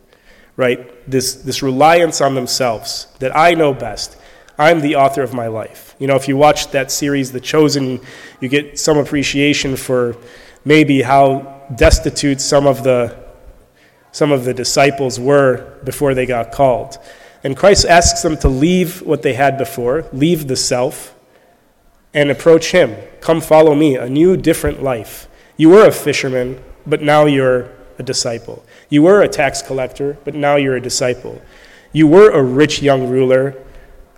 right? 0.57 1.09
This, 1.09 1.35
this 1.35 1.63
reliance 1.63 2.19
on 2.19 2.35
themselves 2.35 3.07
that 3.19 3.35
I 3.35 3.53
know 3.53 3.73
best. 3.73 4.17
I'm 4.57 4.81
the 4.81 4.95
author 4.95 5.21
of 5.21 5.33
my 5.33 5.47
life. 5.47 5.95
You 5.99 6.07
know, 6.07 6.15
if 6.15 6.27
you 6.27 6.35
watch 6.35 6.71
that 6.71 6.91
series, 6.91 7.31
The 7.31 7.39
Chosen, 7.39 8.01
you 8.41 8.49
get 8.49 8.77
some 8.77 8.97
appreciation 8.97 9.77
for 9.77 10.17
maybe 10.65 11.03
how 11.03 11.63
destitute 11.75 12.41
some 12.41 12.67
of 12.67 12.83
the 12.83 13.27
some 14.11 14.31
of 14.31 14.45
the 14.45 14.53
disciples 14.53 15.19
were 15.19 15.77
before 15.83 16.15
they 16.15 16.25
got 16.25 16.51
called. 16.51 16.97
And 17.43 17.55
Christ 17.55 17.85
asks 17.85 18.23
them 18.23 18.35
to 18.37 18.49
leave 18.49 19.03
what 19.03 19.21
they 19.21 19.33
had 19.33 19.59
before, 19.59 20.07
leave 20.11 20.47
the 20.47 20.55
self, 20.55 21.13
and 22.15 22.31
approach 22.31 22.71
Him. 22.71 22.95
Come 23.21 23.41
follow 23.41 23.75
me, 23.75 23.95
a 23.95 24.09
new, 24.09 24.35
different 24.35 24.81
life. 24.81 25.27
You 25.55 25.69
were 25.69 25.85
a 25.85 25.91
fisherman, 25.91 26.63
but 26.87 27.03
now 27.03 27.25
you're 27.25 27.69
a 27.99 28.03
disciple. 28.03 28.65
You 28.89 29.03
were 29.03 29.21
a 29.21 29.27
tax 29.27 29.61
collector, 29.61 30.17
but 30.23 30.33
now 30.33 30.55
you're 30.55 30.75
a 30.75 30.81
disciple. 30.81 31.41
You 31.91 32.07
were 32.07 32.29
a 32.29 32.41
rich 32.41 32.81
young 32.81 33.09
ruler. 33.09 33.55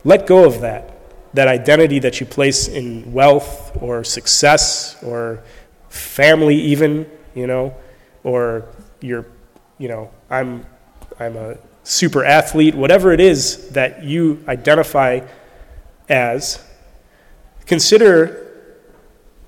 Let 0.04 0.28
go 0.28 0.46
of 0.46 0.62
that, 0.62 0.92
that 1.34 1.48
identity 1.48 2.00
that 2.00 2.20
you 2.20 2.26
place 2.26 2.68
in 2.68 3.12
wealth 3.12 3.78
or 3.82 4.04
success 4.04 5.02
or 5.04 5.44
family, 5.90 6.56
even, 6.56 7.10
you 7.36 7.48
know, 7.48 7.76
or 8.24 8.68
you're, 9.02 9.26
you 9.78 9.88
know, 9.88 10.12
I'm, 10.30 10.66
I'm 11.20 11.36
a 11.36 11.58
super 11.84 12.24
athlete, 12.24 12.76
whatever 12.76 13.12
it 13.12 13.20
is 13.20 13.70
that 13.70 14.04
you 14.04 14.44
identify 14.48 15.22
as, 16.08 16.64
consider 17.66 18.46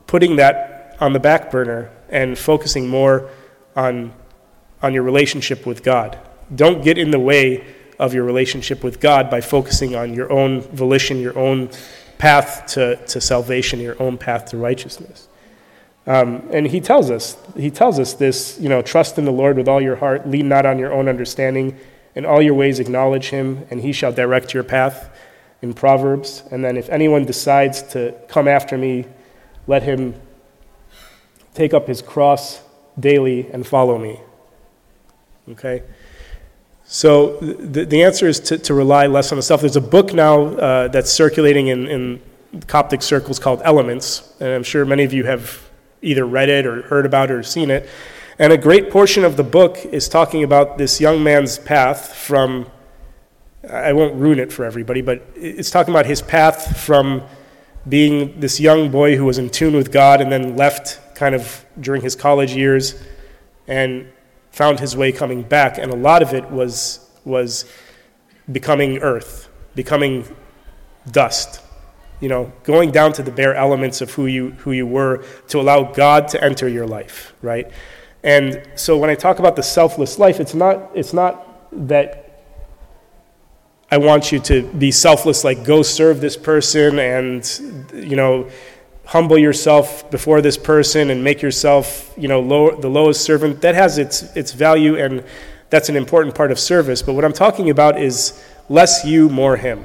putting 0.08 0.36
that 0.38 0.95
on 1.00 1.13
the 1.13 1.19
back 1.19 1.52
burner 1.52 1.91
and 2.10 2.38
focusing 2.38 2.88
more 2.88 3.30
on, 3.76 4.13
on 4.82 4.94
your 4.94 5.04
relationship 5.04 5.65
with 5.65 5.84
God. 5.84 6.17
Don't 6.54 6.84
get 6.84 6.98
in 6.98 7.12
the 7.12 7.20
way 7.20 7.65
of 8.00 8.13
your 8.13 8.24
relationship 8.24 8.84
with 8.84 9.00
God 9.00 9.30
by 9.30 9.41
focusing 9.41 9.96
on 9.96 10.13
your 10.13 10.32
own 10.32 10.62
volition, 10.62 11.20
your 11.20 11.38
own 11.38 11.70
path 12.17 12.65
to, 12.67 12.96
to 13.08 13.22
salvation, 13.22 13.80
your 13.80 14.02
own 14.02 14.17
path 14.17 14.46
to 14.46 14.58
righteousness. 14.58 15.28
Um, 16.08 16.50
and 16.52 16.65
he 16.65 16.82
tells 16.82 17.12
us, 17.12 17.38
he 17.56 17.70
tells 17.70 18.00
us 18.00 18.13
this, 18.13 18.58
you 18.60 18.70
know, 18.70 18.82
trust 18.82 19.20
in 19.20 19.26
the 19.26 19.32
Lord 19.32 19.56
with 19.56 19.67
all 19.67 19.80
your 19.80 19.96
heart, 19.98 20.28
lean 20.28 20.50
not 20.50 20.65
on 20.65 20.80
your 20.80 20.91
own 20.91 21.08
understanding, 21.08 21.78
in 22.15 22.26
all 22.26 22.41
your 22.41 22.56
ways 22.56 22.80
acknowledge 22.80 23.30
him, 23.30 23.65
and 23.70 23.82
he 23.82 23.94
shall 23.94 24.12
direct 24.12 24.54
your 24.54 24.63
path 24.63 25.15
in 25.62 25.74
Proverbs. 25.74 26.44
And 26.52 26.65
then 26.65 26.76
if 26.76 26.89
anyone 26.89 27.26
decides 27.26 27.84
to 27.94 28.15
come 28.28 28.48
after 28.48 28.78
me, 28.78 29.06
let 29.67 29.84
him 29.84 30.20
take 31.54 31.74
up 31.74 31.88
his 31.88 32.02
cross 32.02 32.62
daily 33.00 33.48
and 33.52 33.65
follow 33.65 33.98
me. 33.98 34.20
Okay? 35.49 35.84
So 36.86 37.38
the, 37.38 37.86
the 37.86 38.04
answer 38.04 38.27
is 38.27 38.39
to, 38.41 38.58
to 38.58 38.73
rely 38.73 39.08
less 39.08 39.32
on 39.32 39.38
the 39.38 39.41
self. 39.41 39.62
There's 39.62 39.75
a 39.77 39.82
book 39.82 40.13
now 40.13 40.43
uh, 40.43 40.88
that's 40.89 41.10
circulating 41.10 41.67
in, 41.67 41.88
in 41.88 42.21
Coptic 42.67 43.01
circles 43.01 43.39
called 43.39 43.62
Elements, 43.63 44.34
and 44.41 44.49
I'm 44.49 44.63
sure 44.63 44.84
many 44.84 45.06
of 45.06 45.13
you 45.13 45.23
have 45.23 45.69
either 46.01 46.25
read 46.25 46.49
it 46.49 46.65
or 46.65 46.82
heard 46.82 47.06
about 47.06 47.32
it 47.32 47.36
or 47.36 47.43
seen 47.43 47.71
it. 47.71 47.88
And 48.38 48.51
a 48.51 48.58
great 48.58 48.89
portion 48.89 49.23
of 49.23 49.38
the 49.38 49.43
book 49.43 49.77
is 49.86 50.10
talking 50.10 50.43
about 50.43 50.77
this 50.77 50.99
young 50.99 51.23
man's 51.23 51.60
path 51.60 52.13
from, 52.15 52.69
I 53.69 53.93
won't 53.93 54.15
ruin 54.15 54.39
it 54.39 54.51
for 54.51 54.65
everybody, 54.65 55.01
but 55.01 55.23
it's 55.36 55.69
talking 55.69 55.93
about 55.93 56.06
his 56.06 56.21
path 56.21 56.77
from 56.77 57.23
being 57.88 58.39
this 58.39 58.60
young 58.60 58.91
boy 58.91 59.15
who 59.15 59.25
was 59.25 59.38
in 59.38 59.49
tune 59.49 59.75
with 59.75 59.91
God 59.91 60.21
and 60.21 60.32
then 60.32 60.56
left 60.56 60.99
kind 61.15 61.36
of 61.36 61.65
during 61.80 62.01
his 62.01 62.15
college 62.15 62.54
years 62.54 63.01
and 63.67 64.12
found 64.52 64.80
his 64.80 64.96
way 64.96 65.12
coming 65.12 65.44
back. 65.44 65.78
And 65.78 65.92
a 65.92 65.96
lot 65.96 66.22
of 66.22 66.34
it 66.34 66.50
was, 66.52 67.10
was 67.26 67.66
becoming 68.52 69.00
earth, 69.00 69.50
becoming 69.76 70.26
dust 71.10 71.62
you 72.22 72.30
know, 72.30 72.54
going 72.64 72.92
down 72.92 73.12
to 73.14 73.24
the 73.24 73.32
bare 73.32 73.56
elements 73.56 74.00
of 74.00 74.12
who 74.12 74.28
you, 74.28 74.52
who 74.52 74.72
you 74.72 74.86
were 74.86 75.26
to 75.50 75.60
allow 75.60 75.92
God 75.92 76.28
to 76.30 76.42
enter 76.42 76.70
your 76.70 76.86
life, 76.86 77.34
right? 77.42 77.70
And 78.24 78.64
so 78.76 78.98
when 78.98 79.10
I 79.10 79.16
talk 79.16 79.40
about 79.40 79.56
the 79.56 79.64
selfless 79.64 80.20
life, 80.20 80.40
it's 80.40 80.54
not, 80.54 80.92
it's 80.94 81.14
not 81.14 81.48
that 81.88 82.44
I 83.90 83.98
want 83.98 84.32
you 84.32 84.40
to 84.40 84.62
be 84.62 84.92
selfless, 84.92 85.44
like 85.44 85.66
go 85.66 85.82
serve 85.82 86.22
this 86.22 86.38
person 86.38 87.00
and, 87.00 87.90
you 87.94 88.16
know, 88.16 88.48
humble 89.12 89.38
yourself 89.38 90.10
before 90.10 90.41
this 90.41 90.58
person 90.58 91.10
and 91.10 91.21
make 91.21 91.41
yourself, 91.41 92.13
you 92.15 92.30
know, 92.30 92.39
low, 92.39 92.74
the 92.80 92.88
lowest 92.88 93.26
servant. 93.26 93.60
That 93.60 93.76
has 93.76 93.97
its, 93.97 94.24
its 94.38 94.54
value 94.54 94.95
and 94.95 95.26
that's 95.69 95.89
an 95.89 95.97
important 95.97 96.34
part 96.34 96.50
of 96.50 96.58
service. 96.58 97.02
But 97.02 97.15
what 97.15 97.26
I'm 97.26 97.34
talking 97.34 97.69
about 97.69 98.00
is 98.00 98.41
less 98.69 99.04
you, 99.04 99.28
more 99.28 99.58
him, 99.58 99.84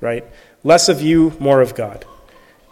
right? 0.00 0.24
Less 0.64 0.88
of 0.88 1.02
you, 1.02 1.36
more 1.38 1.60
of 1.60 1.74
God. 1.74 2.06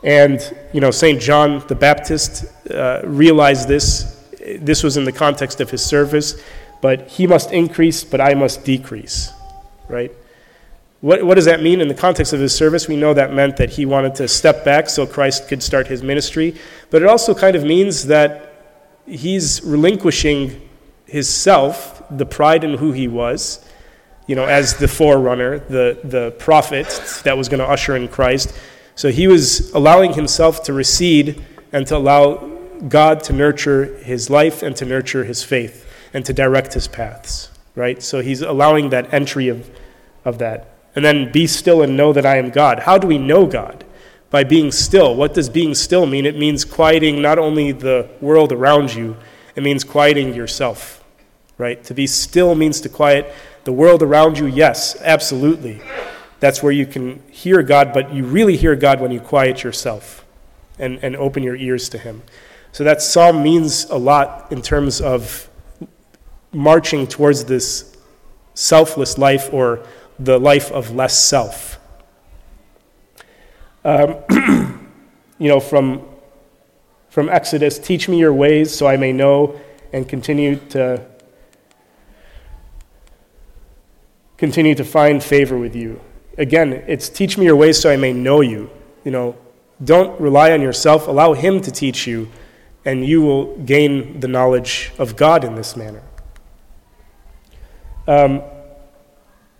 And, 0.03 0.41
you 0.73 0.81
know, 0.81 0.91
St. 0.91 1.21
John 1.21 1.63
the 1.69 1.75
Baptist 1.75 2.47
uh, 2.71 3.03
realized 3.05 3.69
this. 3.69 4.27
This 4.61 4.83
was 4.83 4.97
in 4.97 5.05
the 5.05 5.13
context 5.13 5.61
of 5.61 5.69
his 5.69 5.85
service, 5.85 6.43
but 6.81 7.09
he 7.09 7.27
must 7.27 7.53
increase, 7.53 8.05
but 8.05 8.23
I 8.23 8.33
must 8.33 8.65
decrease, 8.65 9.31
right? 9.87 10.13
What, 11.01 11.23
what 11.23 11.37
does 11.37 11.45
that 11.45 11.63
mean 11.63 11.81
in 11.81 11.87
the 11.87 11.95
context 11.95 12.33
of 12.33 12.41
his 12.41 12.55
service? 12.55 12.89
We 12.89 12.97
know 12.97 13.15
that 13.15 13.33
meant 13.33 13.57
that 13.59 13.71
he 13.71 13.87
wanted 13.87 14.17
to 14.17 14.27
step 14.27 14.65
back 14.65 14.89
so 14.89 15.07
Christ 15.07 15.49
could 15.49 15.63
start 15.63 15.87
his 15.87 16.03
ministry, 16.03 16.57
but 16.91 17.03
it 17.03 17.09
also 17.09 17.35
kind 17.35 17.55
of 17.55 17.63
means 17.63 18.07
that 18.07 18.49
he's 19.07 19.63
relinquishing 19.63 20.69
his 21.07 21.29
self, 21.29 22.03
the 22.11 22.27
pride 22.27 22.65
in 22.65 22.75
who 22.75 22.93
he 22.93 23.07
was, 23.07 23.65
you 24.27 24.35
know, 24.35 24.45
as 24.45 24.77
the 24.77 24.89
forerunner, 24.89 25.61
the, 25.61 26.01
the 26.05 26.33
prophet 26.33 26.89
that 27.25 27.37
was 27.37 27.49
going 27.49 27.61
to 27.61 27.67
usher 27.67 27.97
in 27.97 28.09
Christ. 28.09 28.59
So 28.95 29.11
he 29.11 29.29
was 29.29 29.71
allowing 29.73 30.15
himself 30.15 30.65
to 30.65 30.73
recede 30.73 31.45
and 31.73 31.87
to 31.87 31.97
allow 31.97 32.59
God 32.89 33.23
to 33.25 33.33
nurture 33.33 33.97
his 33.99 34.29
life 34.29 34.63
and 34.63 34.75
to 34.77 34.85
nurture 34.85 35.25
his 35.25 35.43
faith 35.45 35.89
and 36.13 36.27
to 36.27 36.33
direct 36.33 36.75
his 36.75 36.89
paths, 36.89 37.51
right? 37.75 38.03
So 38.03 38.21
he's 38.21 38.43
allowing 38.43 38.91
that 38.91 39.15
entry 39.15 39.49
of, 39.49 39.71
of 40.25 40.39
that. 40.39 40.78
And 40.99 41.05
then 41.05 41.31
be 41.31 41.47
still 41.47 41.83
and 41.83 41.97
know 41.97 42.13
that 42.13 42.27
I 42.27 42.39
am 42.39 42.51
God. 42.51 42.81
How 42.81 42.99
do 42.99 43.07
we 43.07 43.19
know 43.19 43.47
God? 43.47 43.85
by 44.31 44.45
being 44.45 44.71
still. 44.71 45.15
What 45.15 45.35
does 45.35 45.49
being 45.49 45.75
still 45.75 46.07
mean? 46.07 46.27
It 46.27 46.37
means 46.37 46.65
quieting 46.65 47.23
not 47.23 47.39
only 47.39 47.73
the 47.73 48.09
world 48.21 48.53
around 48.53 48.95
you, 48.95 49.17
it 49.57 49.63
means 49.63 49.85
quieting 49.85 50.35
yourself, 50.35 51.03
right? 51.57 51.83
To 51.85 51.95
be 51.95 52.07
still 52.07 52.55
means 52.55 52.81
to 52.83 52.89
quiet 52.89 53.35
the 53.65 53.73
world 53.73 54.03
around 54.03 54.39
you, 54.39 54.47
yes, 54.47 55.01
absolutely. 55.03 55.81
That's 56.41 56.63
where 56.63 56.73
you 56.73 56.87
can 56.87 57.23
hear 57.31 57.63
God, 57.63 57.93
but 57.93 58.15
you 58.15 58.25
really 58.25 58.57
hear 58.57 58.77
God 58.77 59.01
when 59.01 59.11
you 59.11 59.21
quiet 59.21 59.63
yourself 59.63 60.25
and, 60.79 61.03
and 61.03 61.17
open 61.17 61.43
your 61.43 61.57
ears 61.57 61.89
to 61.91 61.99
Him. 61.99 62.23
So 62.73 62.85
that 62.85 63.03
psalm 63.03 63.43
means 63.43 63.85
a 63.87 63.97
lot 63.97 64.53
in 64.53 64.63
terms 64.63 65.01
of 65.01 65.49
marching 66.53 67.07
towards 67.07 67.45
this 67.45 67.97
selfless 68.55 69.19
life 69.19 69.53
or 69.53 69.85
the 70.19 70.39
life 70.39 70.71
of 70.71 70.95
less 70.95 71.19
self. 71.19 71.79
Um, 73.85 74.17
you 75.39 75.49
know, 75.49 75.61
from, 75.61 76.05
from 77.09 77.29
Exodus, 77.29 77.79
teach 77.79 78.09
me 78.09 78.19
your 78.19 78.33
ways 78.33 78.75
so 78.75 78.87
I 78.87 78.97
may 78.97 79.13
know 79.13 79.59
and 79.93 80.09
continue 80.09 80.57
to 80.71 81.07
continue 84.37 84.75
to 84.75 84.85
find 84.85 85.23
favor 85.23 85.59
with 85.59 85.75
you. 85.75 86.01
Again, 86.37 86.85
it's 86.87 87.09
teach 87.09 87.37
me 87.37 87.45
your 87.45 87.57
ways 87.57 87.81
so 87.81 87.91
I 87.91 87.97
may 87.97 88.13
know 88.13 88.41
you. 88.41 88.71
You 89.05 89.11
know, 89.11 89.37
don't 89.83 90.19
rely 90.21 90.53
on 90.53 90.63
yourself, 90.63 91.09
allow 91.09 91.33
him 91.33 91.61
to 91.63 91.71
teach 91.73 92.07
you, 92.07 92.29
and 92.85 93.05
you 93.05 93.21
will 93.23 93.57
gain 93.59 94.21
the 94.21 94.29
knowledge 94.29 94.93
of 94.99 95.17
God 95.17 95.45
in 95.45 95.57
this 95.57 95.77
manner. 95.77 96.03
Um, 98.07 98.43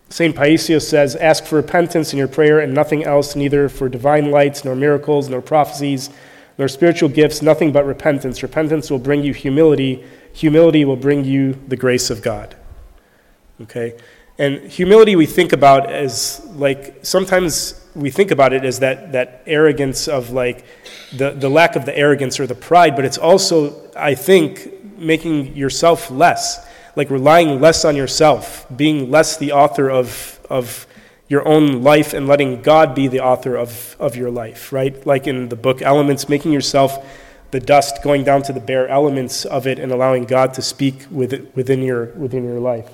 St. 0.09 0.35
Paisios 0.35 0.81
says, 0.81 1.15
Ask 1.15 1.45
for 1.45 1.57
repentance 1.57 2.13
in 2.13 2.19
your 2.19 2.27
prayer 2.27 2.59
and 2.59 2.73
nothing 2.73 3.03
else, 3.03 3.35
neither 3.35 3.69
for 3.69 3.87
divine 3.87 4.31
lights, 4.31 4.65
nor 4.65 4.75
miracles, 4.75 5.29
nor 5.29 5.41
prophecies, 5.41 6.09
nor 6.57 6.67
spiritual 6.67 7.09
gifts, 7.09 7.41
nothing 7.41 7.71
but 7.71 7.85
repentance. 7.85 8.41
Repentance 8.41 8.89
will 8.89 8.99
bring 8.99 9.23
you 9.23 9.33
humility. 9.33 10.03
Humility 10.33 10.83
will 10.83 10.95
bring 10.95 11.23
you 11.25 11.53
the 11.67 11.77
grace 11.77 12.09
of 12.09 12.21
God. 12.21 12.55
Okay? 13.61 13.97
And 14.39 14.71
humility 14.71 15.15
we 15.15 15.25
think 15.25 15.53
about 15.53 15.91
as 15.91 16.45
like 16.55 16.99
sometimes 17.03 17.85
we 17.93 18.09
think 18.09 18.31
about 18.31 18.53
it 18.53 18.63
as 18.63 18.79
that, 18.79 19.11
that 19.11 19.43
arrogance 19.45 20.07
of 20.07 20.31
like 20.31 20.65
the, 21.15 21.31
the 21.31 21.49
lack 21.49 21.75
of 21.75 21.85
the 21.85 21.95
arrogance 21.97 22.39
or 22.39 22.47
the 22.47 22.55
pride, 22.55 22.95
but 22.95 23.05
it's 23.05 23.17
also, 23.17 23.91
I 23.95 24.15
think, 24.15 24.97
making 24.97 25.55
yourself 25.55 26.09
less 26.09 26.65
like 26.99 27.09
relying 27.09 27.61
less 27.61 27.85
on 27.85 27.95
yourself, 27.95 28.65
being 28.75 29.09
less 29.09 29.37
the 29.37 29.53
author 29.53 29.89
of, 29.89 30.37
of 30.49 30.85
your 31.29 31.47
own 31.47 31.81
life 31.81 32.13
and 32.13 32.27
letting 32.27 32.61
God 32.61 32.93
be 32.93 33.07
the 33.07 33.21
author 33.21 33.55
of, 33.55 33.95
of 34.01 34.17
your 34.17 34.29
life, 34.29 34.73
right? 34.73 35.07
Like 35.07 35.25
in 35.25 35.47
the 35.47 35.55
book 35.55 35.81
Elements, 35.81 36.27
making 36.27 36.51
yourself 36.51 37.07
the 37.51 37.61
dust, 37.61 38.03
going 38.03 38.25
down 38.25 38.41
to 38.43 38.51
the 38.51 38.59
bare 38.59 38.89
elements 38.89 39.45
of 39.45 39.65
it 39.65 39.79
and 39.79 39.93
allowing 39.93 40.25
God 40.25 40.53
to 40.55 40.61
speak 40.61 41.05
with 41.09 41.31
it, 41.31 41.55
within, 41.55 41.81
your, 41.81 42.07
within 42.15 42.43
your 42.43 42.59
life. 42.59 42.89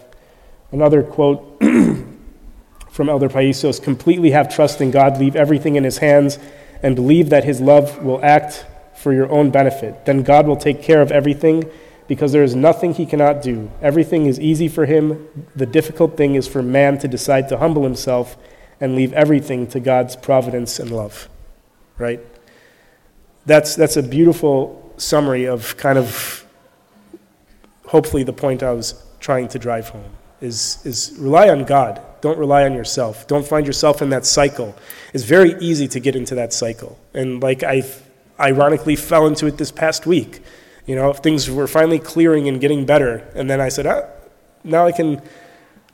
Another 0.71 1.01
quote 1.01 1.59
from 2.91 3.09
Elder 3.09 3.27
Paisios 3.27 3.81
completely 3.81 4.29
have 4.31 4.53
trust 4.53 4.81
in 4.81 4.91
God, 4.91 5.17
leave 5.17 5.35
everything 5.35 5.77
in 5.77 5.83
His 5.83 5.97
hands, 5.97 6.37
and 6.83 6.95
believe 6.95 7.31
that 7.31 7.43
His 7.43 7.59
love 7.59 8.03
will 8.03 8.23
act 8.23 8.67
for 8.93 9.13
your 9.13 9.31
own 9.31 9.49
benefit. 9.49 10.05
Then 10.05 10.21
God 10.21 10.45
will 10.45 10.57
take 10.57 10.83
care 10.83 11.01
of 11.01 11.11
everything 11.11 11.63
because 12.07 12.31
there 12.31 12.43
is 12.43 12.55
nothing 12.55 12.93
he 12.93 13.05
cannot 13.05 13.41
do. 13.41 13.69
Everything 13.81 14.25
is 14.25 14.39
easy 14.39 14.67
for 14.67 14.85
him. 14.85 15.47
The 15.55 15.65
difficult 15.65 16.17
thing 16.17 16.35
is 16.35 16.47
for 16.47 16.61
man 16.61 16.97
to 16.99 17.07
decide 17.07 17.49
to 17.49 17.57
humble 17.57 17.83
himself 17.83 18.37
and 18.79 18.95
leave 18.95 19.13
everything 19.13 19.67
to 19.67 19.79
God's 19.79 20.15
providence 20.15 20.79
and 20.79 20.91
love. 20.91 21.29
Right? 21.97 22.19
That's, 23.45 23.75
that's 23.75 23.97
a 23.97 24.03
beautiful 24.03 24.93
summary 24.97 25.45
of 25.45 25.77
kind 25.77 25.97
of 25.97 26.45
hopefully 27.87 28.23
the 28.23 28.33
point 28.33 28.63
I 28.63 28.71
was 28.71 29.01
trying 29.19 29.47
to 29.49 29.59
drive 29.59 29.89
home 29.89 30.11
is, 30.41 30.85
is 30.85 31.15
rely 31.17 31.49
on 31.49 31.63
God. 31.63 32.01
Don't 32.21 32.37
rely 32.37 32.65
on 32.65 32.73
yourself. 32.73 33.27
Don't 33.27 33.45
find 33.45 33.65
yourself 33.65 34.01
in 34.01 34.09
that 34.09 34.25
cycle. 34.25 34.75
It's 35.13 35.23
very 35.23 35.55
easy 35.59 35.87
to 35.89 35.99
get 35.99 36.15
into 36.15 36.35
that 36.35 36.53
cycle. 36.53 36.97
And 37.13 37.41
like 37.41 37.63
I 37.63 37.83
ironically 38.39 38.95
fell 38.95 39.27
into 39.27 39.45
it 39.47 39.57
this 39.57 39.71
past 39.71 40.05
week 40.05 40.41
you 40.85 40.95
know, 40.95 41.13
things 41.13 41.49
were 41.49 41.67
finally 41.67 41.99
clearing 41.99 42.47
and 42.47 42.61
getting 42.61 42.85
better. 42.85 43.27
And 43.35 43.49
then 43.49 43.59
I 43.59 43.69
said, 43.69 43.87
ah, 43.87 44.03
now 44.63 44.85
I 44.85 44.91
can 44.91 45.21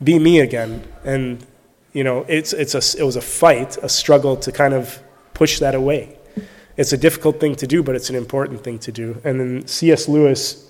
be 0.03 0.19
me 0.19 0.39
again. 0.39 0.83
And, 1.03 1.45
you 1.93 2.03
know, 2.03 2.25
it's, 2.27 2.53
it's 2.53 2.75
a, 2.75 2.99
it 2.99 3.03
was 3.03 3.15
a 3.15 3.21
fight, 3.21 3.77
a 3.81 3.89
struggle 3.89 4.35
to 4.37 4.51
kind 4.51 4.73
of 4.73 5.01
push 5.33 5.59
that 5.59 5.75
away. 5.75 6.17
It's 6.77 6.93
a 6.93 6.97
difficult 6.97 7.39
thing 7.39 7.55
to 7.55 7.67
do, 7.67 7.83
but 7.83 7.95
it's 7.95 8.09
an 8.09 8.15
important 8.15 8.63
thing 8.63 8.79
to 8.79 8.91
do. 8.91 9.21
And 9.23 9.39
then 9.39 9.67
C.S. 9.67 10.07
Lewis 10.07 10.69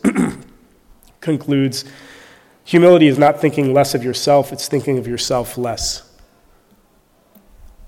concludes 1.22 1.86
humility 2.64 3.08
is 3.08 3.18
not 3.18 3.40
thinking 3.40 3.74
less 3.74 3.96
of 3.96 4.04
yourself, 4.04 4.52
it's 4.54 4.68
thinking 4.68 4.98
of 4.98 5.08
yourself 5.08 5.58
less. 5.58 6.08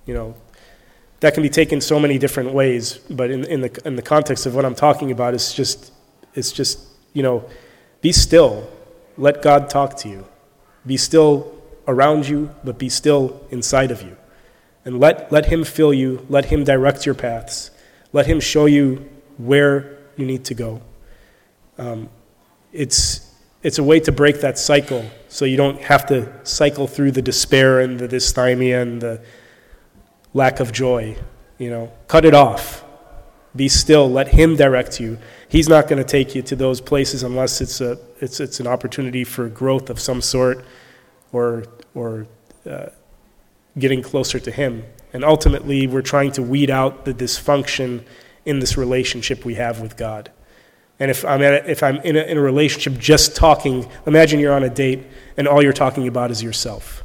You 0.05 0.13
know, 0.13 0.35
that 1.21 1.33
can 1.33 1.41
be 1.41 1.49
taken 1.49 1.79
so 1.79 1.99
many 1.99 2.17
different 2.17 2.53
ways, 2.53 2.97
but 3.09 3.31
in, 3.31 3.45
in, 3.45 3.61
the, 3.61 3.81
in 3.85 3.95
the 3.95 4.01
context 4.01 4.45
of 4.45 4.55
what 4.55 4.65
I'm 4.65 4.75
talking 4.75 5.11
about, 5.11 5.33
it's 5.33 5.53
just 5.53 5.92
it's 6.35 6.51
just, 6.51 6.79
you 7.13 7.23
know, 7.23 7.45
be 8.01 8.11
still. 8.11 8.69
Let 9.17 9.41
God 9.41 9.69
talk 9.69 9.97
to 9.97 10.09
you. 10.09 10.25
Be 10.85 10.97
still 10.97 11.53
around 11.87 12.27
you, 12.27 12.53
but 12.63 12.77
be 12.77 12.89
still 12.89 13.45
inside 13.51 13.91
of 13.91 14.01
you. 14.01 14.17
And 14.85 14.99
let, 14.99 15.31
let 15.31 15.45
Him 15.45 15.63
fill 15.63 15.93
you. 15.93 16.25
Let 16.29 16.45
Him 16.45 16.63
direct 16.63 17.05
your 17.05 17.15
paths. 17.15 17.71
Let 18.11 18.25
Him 18.25 18.39
show 18.39 18.65
you 18.65 19.09
where 19.37 19.97
you 20.17 20.25
need 20.25 20.45
to 20.45 20.53
go. 20.53 20.81
Um, 21.77 22.09
it's, 22.71 23.31
it's 23.61 23.77
a 23.77 23.83
way 23.83 23.99
to 24.01 24.11
break 24.11 24.41
that 24.41 24.57
cycle 24.57 25.05
so 25.27 25.45
you 25.45 25.57
don't 25.57 25.81
have 25.81 26.05
to 26.07 26.31
cycle 26.45 26.87
through 26.87 27.11
the 27.11 27.21
despair 27.21 27.79
and 27.79 27.99
the 27.99 28.07
dysthymia 28.07 28.81
and 28.81 29.01
the 29.01 29.21
lack 30.33 30.59
of 30.59 30.71
joy. 30.71 31.15
You 31.57 31.69
know, 31.69 31.93
cut 32.07 32.25
it 32.25 32.33
off. 32.33 32.83
Be 33.55 33.69
still. 33.69 34.09
Let 34.09 34.29
Him 34.29 34.55
direct 34.55 34.99
you. 34.99 35.17
He's 35.47 35.69
not 35.69 35.87
going 35.87 36.01
to 36.01 36.07
take 36.07 36.33
you 36.35 36.41
to 36.43 36.55
those 36.55 36.81
places 36.81 37.23
unless 37.23 37.61
it's, 37.61 37.81
a, 37.81 37.97
it's, 38.19 38.39
it's 38.39 38.59
an 38.59 38.67
opportunity 38.67 39.23
for 39.23 39.47
growth 39.49 39.89
of 39.89 39.99
some 39.99 40.21
sort 40.21 40.65
or, 41.31 41.65
or 41.93 42.25
uh, 42.69 42.87
getting 43.77 44.01
closer 44.01 44.39
to 44.39 44.51
Him. 44.51 44.83
And 45.13 45.23
ultimately, 45.23 45.85
we're 45.85 46.01
trying 46.01 46.31
to 46.33 46.41
weed 46.41 46.71
out 46.71 47.05
the 47.05 47.13
dysfunction 47.13 48.03
in 48.45 48.59
this 48.59 48.77
relationship 48.77 49.45
we 49.45 49.55
have 49.55 49.79
with 49.79 49.95
God. 49.97 50.31
And 50.99 51.09
if 51.11 51.25
I'm, 51.25 51.41
a, 51.41 51.53
if 51.65 51.83
I'm 51.83 51.97
in, 51.97 52.15
a, 52.15 52.21
in 52.21 52.37
a 52.37 52.41
relationship 52.41 52.97
just 52.99 53.35
talking, 53.35 53.89
imagine 54.05 54.39
you're 54.39 54.53
on 54.53 54.63
a 54.63 54.69
date 54.69 55.03
and 55.37 55.47
all 55.47 55.61
you're 55.61 55.73
talking 55.73 56.07
about 56.07 56.31
is 56.31 56.41
yourself, 56.41 57.03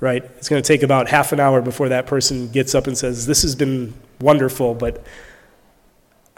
right? 0.00 0.22
It's 0.22 0.48
going 0.48 0.62
to 0.62 0.66
take 0.66 0.82
about 0.82 1.08
half 1.08 1.32
an 1.32 1.40
hour 1.40 1.62
before 1.62 1.88
that 1.90 2.06
person 2.06 2.50
gets 2.50 2.74
up 2.74 2.86
and 2.86 2.98
says, 2.98 3.26
This 3.26 3.42
has 3.42 3.54
been 3.54 3.94
wonderful, 4.20 4.74
but 4.74 5.04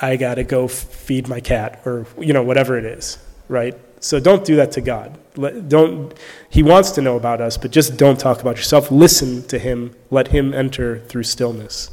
I 0.03 0.17
got 0.17 0.35
to 0.35 0.45
go 0.45 0.67
feed 0.67 1.29
my 1.29 1.38
cat 1.41 1.81
or 1.87 2.07
you 2.19 2.33
know 2.33 2.43
whatever 2.43 2.77
it 2.77 2.85
is, 2.85 3.19
right? 3.49 3.79
So 4.03 4.19
don't 4.19 4.45
do 4.45 4.57
that 4.57 4.73
to 4.73 4.81
God. 4.81 5.17
Let, 5.37 5.69
don't 5.69 6.12
he 6.51 6.65
wants 6.65 6.91
to 6.93 7.01
know 7.01 7.17
about 7.17 7.41
us, 7.41 7.57
but 7.57 7.71
just 7.71 7.97
don't 7.97 8.19
talk 8.19 8.41
about 8.41 8.57
yourself. 8.57 8.91
Listen 8.91 9.47
to 9.47 9.61
him. 9.61 9.95
Let 10.11 10.29
him 10.29 10.53
enter 10.53 10.99
through 10.99 11.23
stillness. 11.23 11.93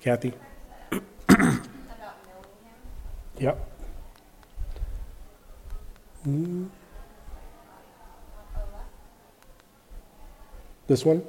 Kathy? 0.00 0.32
yep. 3.38 3.68
Mm. 6.26 6.68
This 10.88 11.04
one? 11.04 11.22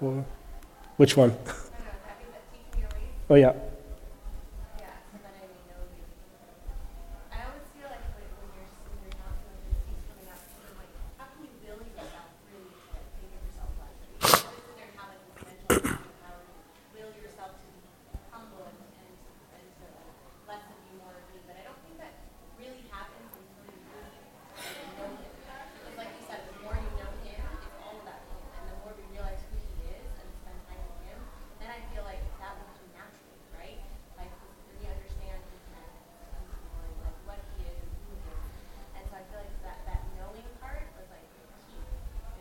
Well, 0.00 0.24
which 0.96 1.16
one? 1.16 1.36
Oh, 3.34 3.36
yeah. 3.36 3.73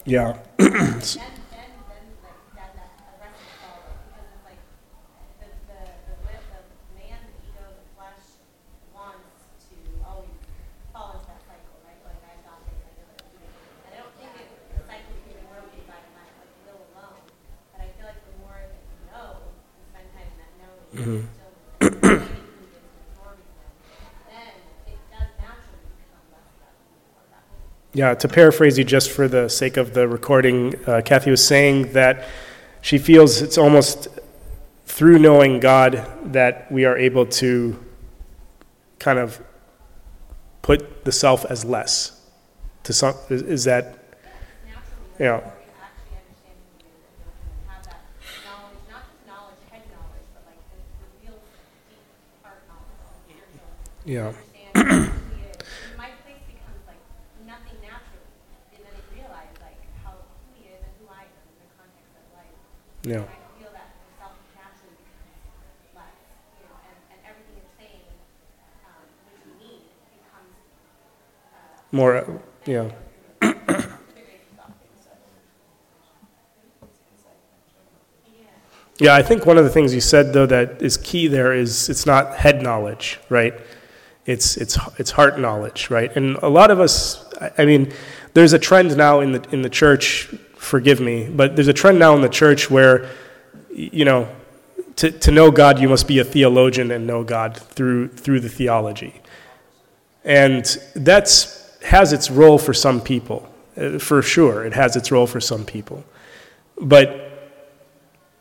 Yeah. 0.06 0.38
Mm-hmm. 20.94 21.26
So 21.26 21.88
then 24.30 24.54
it 24.86 25.00
does 25.10 25.32
naturally 25.42 25.90
become 25.98 26.22
less 26.30 26.54
Yeah, 27.96 28.16
to 28.16 28.28
paraphrase 28.28 28.80
you 28.80 28.84
just 28.84 29.12
for 29.12 29.28
the 29.28 29.48
sake 29.48 29.78
of 29.78 29.94
the 29.94 30.08
recording, 30.08 30.84
uh, 30.88 31.02
Kathy 31.06 31.30
was 31.30 31.46
saying 31.46 31.94
that 31.94 32.28
she 32.82 32.98
feels 32.98 33.40
it's 33.44 33.58
almost 33.58 34.08
through 34.88 35.20
knowing 35.20 35.60
God 35.60 36.08
that 36.34 36.72
we 36.72 36.86
are 36.86 36.98
able 36.98 37.28
to 37.28 37.80
kind 38.98 39.20
of 39.20 39.40
put 40.64 41.06
the 41.06 41.12
self 41.12 41.46
as 41.46 41.66
less. 41.66 42.20
To 42.86 42.94
some, 42.94 43.14
is, 43.30 43.44
is 43.44 43.64
that, 43.66 44.00
you 45.20 45.26
know, 45.26 45.44
where 54.06 54.43
becomes 63.04 63.26
more, 71.92 72.18
uh, 72.18 72.38
yeah, 72.66 72.90
yeah. 79.00 79.16
I 79.16 79.22
think 79.22 79.46
one 79.46 79.58
of 79.58 79.64
the 79.64 79.70
things 79.70 79.94
you 79.94 80.02
said 80.02 80.34
though 80.34 80.46
that 80.46 80.82
is 80.82 80.98
key 80.98 81.28
there 81.28 81.54
is 81.54 81.90
it's 81.90 82.06
not 82.06 82.36
head 82.36 82.62
knowledge, 82.62 83.20
right? 83.30 83.54
It's 84.26 84.56
it's 84.58 84.78
it's 84.98 85.12
heart 85.12 85.40
knowledge, 85.40 85.90
right? 85.90 86.16
And 86.16 86.38
a 86.38 86.50
lot 86.50 86.72
of 86.72 86.80
us, 86.80 87.26
I- 87.42 87.52
I 87.60 87.66
mean, 87.66 87.92
there's 88.34 88.54
a 88.54 88.60
trend 88.60 88.96
now 88.96 89.20
in 89.20 89.34
the 89.34 89.46
in 89.52 89.62
the 89.62 89.70
church. 89.70 90.34
Forgive 90.64 91.02
me, 91.02 91.30
but 91.30 91.56
there's 91.56 91.68
a 91.68 91.74
trend 91.74 92.00
now 92.00 92.16
in 92.16 92.22
the 92.22 92.30
church 92.30 92.72
where, 92.72 93.10
you 93.70 94.06
know, 94.06 94.34
to 94.96 95.12
to 95.12 95.32
know 95.32 95.52
God, 95.52 95.78
you 95.80 95.90
must 95.90 96.08
be 96.08 96.20
a 96.20 96.24
theologian 96.24 96.90
and 96.90 97.06
know 97.06 97.24
God 97.24 97.58
through 97.58 98.08
through 98.08 98.40
the 98.40 98.50
theology. 98.50 99.22
And 100.24 100.64
that's 100.96 101.78
has 101.84 102.14
its 102.14 102.32
role 102.32 102.58
for 102.58 102.74
some 102.74 103.02
people, 103.02 103.50
uh, 103.76 104.00
for 104.00 104.22
sure. 104.22 104.64
It 104.64 104.74
has 104.74 104.96
its 104.96 105.12
role 105.12 105.28
for 105.28 105.42
some 105.42 105.66
people, 105.66 106.06
but 106.80 107.10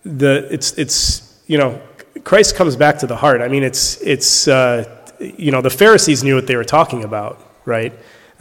the 0.05 0.47
it's 0.49 0.73
it's 0.79 1.41
you 1.49 1.59
know 1.59 1.81
Christ 2.23 2.55
comes 2.55 2.77
back 2.77 2.99
to 2.99 3.07
the 3.09 3.17
heart. 3.17 3.41
I 3.41 3.49
mean, 3.49 3.65
it's 3.65 4.01
it's 4.01 4.47
uh, 4.47 4.85
you 5.19 5.51
know 5.51 5.61
the 5.61 5.71
Pharisees 5.71 6.23
knew 6.23 6.37
what 6.37 6.47
they 6.47 6.57
were 6.57 6.65
talking 6.65 7.03
about, 7.03 7.41
right? 7.65 7.93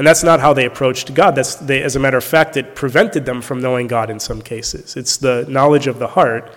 And 0.02 0.08
that's 0.08 0.24
not 0.24 0.40
how 0.40 0.52
they 0.54 0.66
approached 0.66 1.14
God. 1.14 1.36
That's 1.36 1.54
they, 1.54 1.84
as 1.84 1.96
a 1.96 2.00
matter 2.00 2.18
of 2.18 2.24
fact, 2.24 2.58
it 2.58 2.74
prevented 2.74 3.24
them 3.24 3.40
from 3.40 3.62
knowing 3.62 3.86
God 3.86 4.10
in 4.10 4.20
some 4.20 4.42
cases. 4.42 4.98
It's 4.98 5.18
the 5.18 5.46
knowledge 5.48 5.86
of 5.86 6.00
the 6.00 6.08
heart 6.08 6.52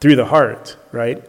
through 0.00 0.16
the 0.16 0.24
heart, 0.24 0.76
right? 0.90 1.24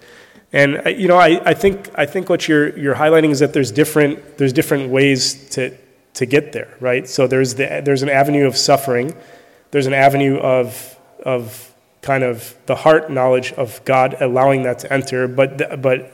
And 0.51 0.81
uh, 0.83 0.89
you 0.89 1.07
know, 1.07 1.17
I, 1.17 1.39
I 1.45 1.53
think 1.53 1.91
I 1.93 2.07
think 2.07 2.27
what 2.27 2.47
you're 2.47 2.75
you're 2.75 2.95
highlighting 2.95 3.29
is 3.29 3.37
that 3.37 3.53
there's 3.53 3.71
different 3.71 4.39
there's 4.39 4.51
different 4.51 4.89
ways 4.89 5.47
to 5.51 5.77
to 6.15 6.25
get 6.25 6.53
there, 6.53 6.75
right? 6.79 7.07
So 7.07 7.27
there's 7.27 7.53
the 7.53 7.83
there's 7.85 8.01
an 8.01 8.09
avenue 8.09 8.47
of 8.47 8.57
suffering, 8.57 9.13
there's 9.69 9.85
an 9.85 9.93
avenue 9.93 10.39
of 10.39 10.97
of 11.23 11.71
kind 12.01 12.23
of 12.23 12.55
the 12.65 12.77
heart 12.77 13.11
knowledge 13.11 13.53
of 13.53 13.85
God, 13.85 14.17
allowing 14.19 14.63
that 14.63 14.79
to 14.79 14.91
enter. 14.91 15.27
But 15.27 15.79
but 15.83 16.11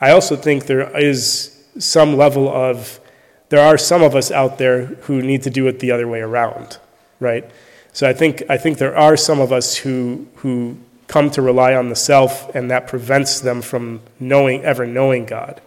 I 0.00 0.12
also 0.12 0.36
think 0.36 0.66
there 0.66 0.96
is 0.96 1.64
some 1.78 2.16
level 2.16 2.48
of 2.48 3.00
there 3.48 3.60
are 3.60 3.78
some 3.78 4.02
of 4.02 4.14
us 4.14 4.30
out 4.30 4.58
there 4.58 4.86
who 4.86 5.22
need 5.22 5.42
to 5.44 5.50
do 5.50 5.66
it 5.68 5.80
the 5.80 5.90
other 5.90 6.06
way 6.06 6.20
around, 6.20 6.78
right? 7.20 7.48
So 7.92 8.08
I 8.08 8.12
think 8.12 8.42
I 8.48 8.58
think 8.58 8.78
there 8.78 8.96
are 8.96 9.16
some 9.16 9.40
of 9.40 9.52
us 9.52 9.76
who 9.76 10.26
who 10.36 10.76
come 11.08 11.30
to 11.30 11.42
rely 11.42 11.74
on 11.74 11.88
the 11.88 11.96
self, 11.96 12.54
and 12.54 12.70
that 12.70 12.86
prevents 12.86 13.40
them 13.40 13.62
from 13.62 14.00
knowing 14.20 14.62
ever 14.64 14.86
knowing 14.86 15.24
God. 15.24 15.60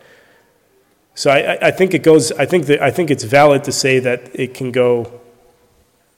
So 1.16 1.32
I, 1.32 1.68
I- 1.68 1.72
think 1.72 1.94
it 1.94 2.04
goes. 2.04 2.32
I 2.34 2.46
think 2.46 2.68
that 2.68 2.82
I 2.82 2.92
think 2.92 3.12
it's 3.12 3.24
valid 3.24 3.64
to 3.66 3.72
say 3.72 4.00
that 4.00 4.30
it 4.34 4.54
can 4.54 4.72
go. 4.72 5.20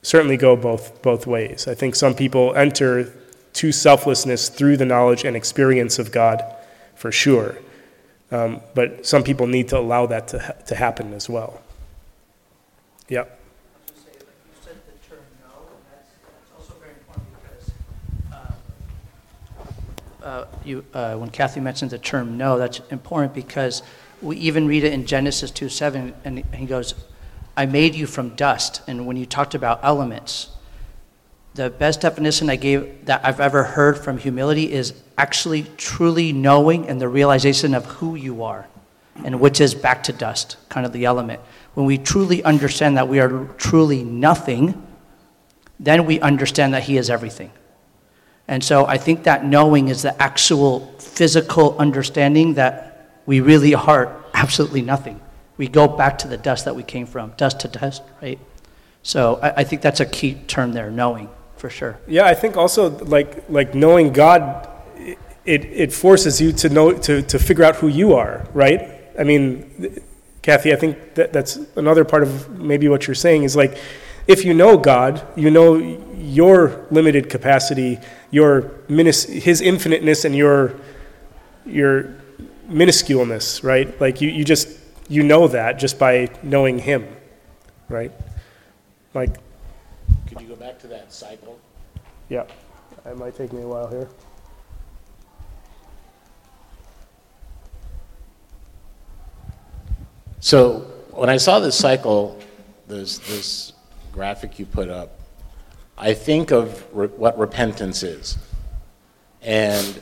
Certainly, 0.02 0.38
go 0.38 0.56
both 0.58 1.02
both 1.02 1.26
ways. 1.26 1.67
I 1.67 1.73
think 1.73 1.95
some 1.95 2.13
people 2.13 2.54
enter 2.56 3.12
to 3.54 3.71
selflessness 3.71 4.49
through 4.49 4.78
the 4.78 4.86
knowledge 4.86 5.23
and 5.23 5.36
experience 5.36 5.97
of 5.97 6.12
God, 6.12 6.43
for 6.95 7.12
sure. 7.12 7.58
Um, 8.34 8.62
but 8.74 9.06
some 9.06 9.24
people 9.24 9.46
need 9.46 9.67
to 9.67 9.78
allow 9.78 10.08
that 10.08 10.28
to 10.30 10.39
ha- 10.39 10.54
to 10.65 10.76
happen 10.76 11.13
as 11.13 11.30
well. 11.30 11.62
Um, 18.32 18.39
uh, 20.24 20.46
you, 20.65 20.84
uh, 20.96 21.15
when 21.15 21.30
Kathy 21.30 21.60
mentioned 21.60 21.91
the 21.91 22.00
term 22.00 22.36
no, 22.36 22.58
that's 22.58 22.80
important 22.89 23.36
because 23.36 23.84
we 24.19 24.38
even 24.38 24.67
read 24.67 24.84
it 24.84 24.93
in 24.93 25.06
Genesis 25.06 25.52
2 25.52 25.69
7, 25.69 26.15
and 26.26 26.39
he 26.56 26.65
goes, 26.65 26.96
I 27.56 27.67
made 27.67 27.93
you 27.93 28.08
from 28.08 28.30
dust. 28.30 28.82
And 28.88 29.06
when 29.06 29.15
you 29.15 29.28
talked 29.28 29.54
about 29.54 29.80
elements, 29.84 30.50
the 31.56 31.70
best 31.70 32.02
definition 32.02 32.50
I 32.50 32.56
gave 32.56 33.06
that 33.06 33.24
I've 33.24 33.39
ever 33.39 33.63
heard 33.63 33.98
from 33.98 34.18
humility 34.18 34.72
is 34.72 34.94
actually 35.18 35.63
truly 35.78 36.34
knowing 36.34 36.88
and 36.88 37.00
the 37.00 37.08
realization 37.08 37.76
of 37.76 37.86
who 37.86 38.16
you 38.16 38.44
are, 38.44 38.68
and 39.24 39.39
which 39.39 39.62
is 39.62 39.76
back 39.76 40.04
to 40.04 40.13
dust, 40.13 40.58
kind 40.70 40.86
of 40.86 40.94
the 40.94 41.06
element. 41.06 41.39
When 41.76 41.86
we 41.86 41.98
truly 41.98 42.44
understand 42.44 42.98
that 42.98 43.08
we 43.08 43.20
are 43.20 43.46
truly 43.58 44.04
nothing, 44.04 44.88
then 45.80 46.06
we 46.06 46.20
understand 46.22 46.74
that 46.74 46.84
He 46.84 46.98
is 46.98 47.10
everything. 47.10 47.52
And 48.48 48.63
so 48.63 48.86
I 48.86 48.98
think 48.98 49.24
that 49.24 49.46
knowing 49.46 49.88
is 49.88 50.02
the 50.02 50.20
actual 50.22 50.94
physical 51.00 51.78
understanding 51.78 52.56
that 52.56 53.20
we 53.26 53.39
really 53.39 53.76
are 53.76 54.24
absolutely 54.34 54.82
nothing. 54.82 55.22
We 55.58 55.68
go 55.68 55.88
back 55.88 56.18
to 56.20 56.28
the 56.28 56.38
dust 56.38 56.66
that 56.66 56.76
we 56.76 56.84
came 56.84 57.06
from, 57.06 57.34
dust 57.38 57.60
to 57.62 57.68
dust, 57.68 58.02
right? 58.22 58.39
So 59.04 59.39
I, 59.42 59.50
I 59.58 59.63
think 59.63 59.82
that's 59.82 60.00
a 60.00 60.06
key 60.06 60.36
term 60.48 60.74
there, 60.74 60.89
knowing, 60.89 61.30
for 61.63 61.69
sure. 61.69 61.97
Yeah, 62.08 62.26
I 62.26 62.34
think 62.34 62.58
also 62.58 62.89
like 63.06 63.49
like 63.49 63.73
knowing 63.73 64.12
God, 64.12 64.67
it 65.45 65.63
it 65.63 65.93
forces 65.93 66.41
you 66.41 66.52
to 66.52 66.67
know 66.67 66.91
to 66.91 67.21
to 67.21 67.39
figure 67.39 67.63
out 67.63 67.78
who 67.78 67.88
you 67.88 68.15
are, 68.15 68.45
right? 68.54 68.82
I 69.17 69.23
mean, 69.23 70.02
Kathy, 70.41 70.73
I 70.73 70.76
think 70.76 71.15
that 71.15 71.32
that's 71.32 71.56
another 71.78 72.04
part 72.04 72.21
of 72.23 72.60
maybe 72.60 72.89
what 72.89 73.08
you're 73.08 73.15
saying 73.15 73.43
is 73.43 73.56
like, 73.56 73.78
if 74.28 74.43
you 74.43 74.54
know 74.54 74.78
God, 74.78 75.26
you 75.38 75.49
know 75.49 75.76
your 76.17 76.86
limited 76.91 77.30
capacity, 77.30 77.97
your 78.30 78.63
minis- 78.89 79.30
His 79.32 79.62
infiniteness, 79.62 80.26
and 80.26 80.36
your 80.36 80.76
your 81.65 82.13
minusculeness, 82.67 83.63
right? 83.63 83.88
Like 84.02 84.19
you 84.19 84.30
you 84.30 84.43
just 84.43 84.67
you 85.08 85.23
know 85.23 85.47
that 85.47 85.80
just 85.80 85.97
by 85.97 86.28
knowing 86.43 86.80
Him, 86.80 87.08
right? 87.88 88.12
Like, 89.13 89.38
Could 90.28 90.41
you 90.41 90.47
go 90.49 90.58
back 90.58 90.73
to 90.84 90.89
that 90.89 91.13
cycle? 91.13 91.58
yeah, 92.28 92.43
it 93.06 93.17
might 93.17 93.36
take 93.38 93.54
me 93.54 93.62
a 93.62 93.67
while 93.67 93.88
here. 93.88 94.10
So 100.41 100.80
when 101.12 101.30
I 101.30 101.38
saw 101.38 101.62
this 101.62 101.78
cycle, 101.78 102.38
this, 102.86 103.19
this 103.19 103.72
graphic 104.12 104.60
you 104.60 104.65
put 104.65 104.89
up, 104.89 105.22
I 105.98 106.13
think 106.13 106.52
of 106.52 106.86
re- 106.93 107.08
what 107.08 107.38
repentance 107.38 108.04
is. 108.04 108.38
And, 109.41 110.02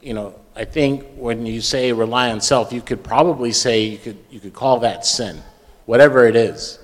you 0.00 0.14
know, 0.14 0.40
I 0.56 0.64
think 0.64 1.04
when 1.16 1.44
you 1.44 1.60
say 1.60 1.92
rely 1.92 2.30
on 2.30 2.40
self, 2.40 2.72
you 2.72 2.80
could 2.80 3.04
probably 3.04 3.52
say, 3.52 3.82
you 3.82 3.98
could, 3.98 4.18
you 4.30 4.40
could 4.40 4.54
call 4.54 4.78
that 4.80 5.04
sin, 5.04 5.42
whatever 5.84 6.26
it 6.26 6.34
is. 6.34 6.78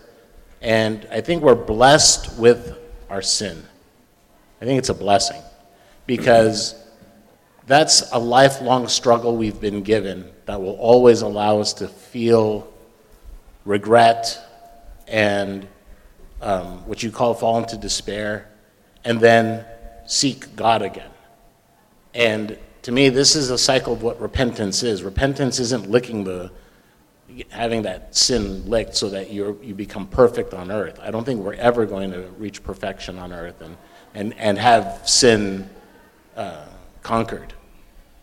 And 0.61 1.07
I 1.11 1.21
think 1.21 1.43
we're 1.43 1.55
blessed 1.55 2.39
with 2.39 2.77
our 3.09 3.23
sin. 3.23 3.65
I 4.61 4.65
think 4.65 4.79
it's 4.79 4.91
a 4.91 4.95
blessing 4.95 5.41
because 6.07 6.75
that's 7.67 8.11
a 8.13 8.19
lifelong 8.19 8.89
struggle 8.89 9.37
we've 9.37 9.61
been 9.61 9.83
given 9.83 10.31
that 10.47 10.61
will 10.61 10.77
always 10.77 11.23
allow 11.23 11.61
us 11.61 11.73
to 11.75 11.89
feel 11.89 12.71
regret 13.65 14.39
and 15.07 15.67
um, 16.43 16.87
what 16.87 17.03
you 17.03 17.11
call 17.11 17.35
fall 17.35 17.59
into 17.59 17.77
despair, 17.77 18.49
and 19.05 19.21
then 19.21 19.65
seek 20.07 20.57
God 20.57 20.83
again. 20.83 21.11
And 22.15 22.59
to 22.83 22.93
me, 22.93 23.09
this 23.09 23.37
is 23.37 23.51
a 23.51 23.59
cycle 23.59 23.93
of 23.93 24.03
what 24.03 24.21
repentance 24.21 24.83
is. 24.83 25.03
Repentance 25.03 25.59
isn't 25.61 25.91
licking 25.91 26.25
the, 26.25 26.51
having 27.51 27.83
that 27.83 28.15
sin 28.15 28.69
licked 28.69 28.97
so 28.97 29.09
that 29.11 29.31
you 29.31 29.59
you 29.63 29.75
become 29.75 30.07
perfect 30.07 30.55
on 30.55 30.71
earth. 30.71 30.99
I 31.03 31.11
don't 31.11 31.25
think 31.25 31.41
we're 31.41 31.55
ever 31.55 31.87
going 31.87 32.11
to 32.13 32.23
reach 32.39 32.63
perfection 32.63 33.19
on 33.19 33.33
earth 33.33 33.61
and, 33.61 33.77
and, 34.15 34.35
and 34.39 34.59
have 34.59 35.09
sin 35.09 35.69
uh, 36.37 36.67
conquered. 37.03 37.55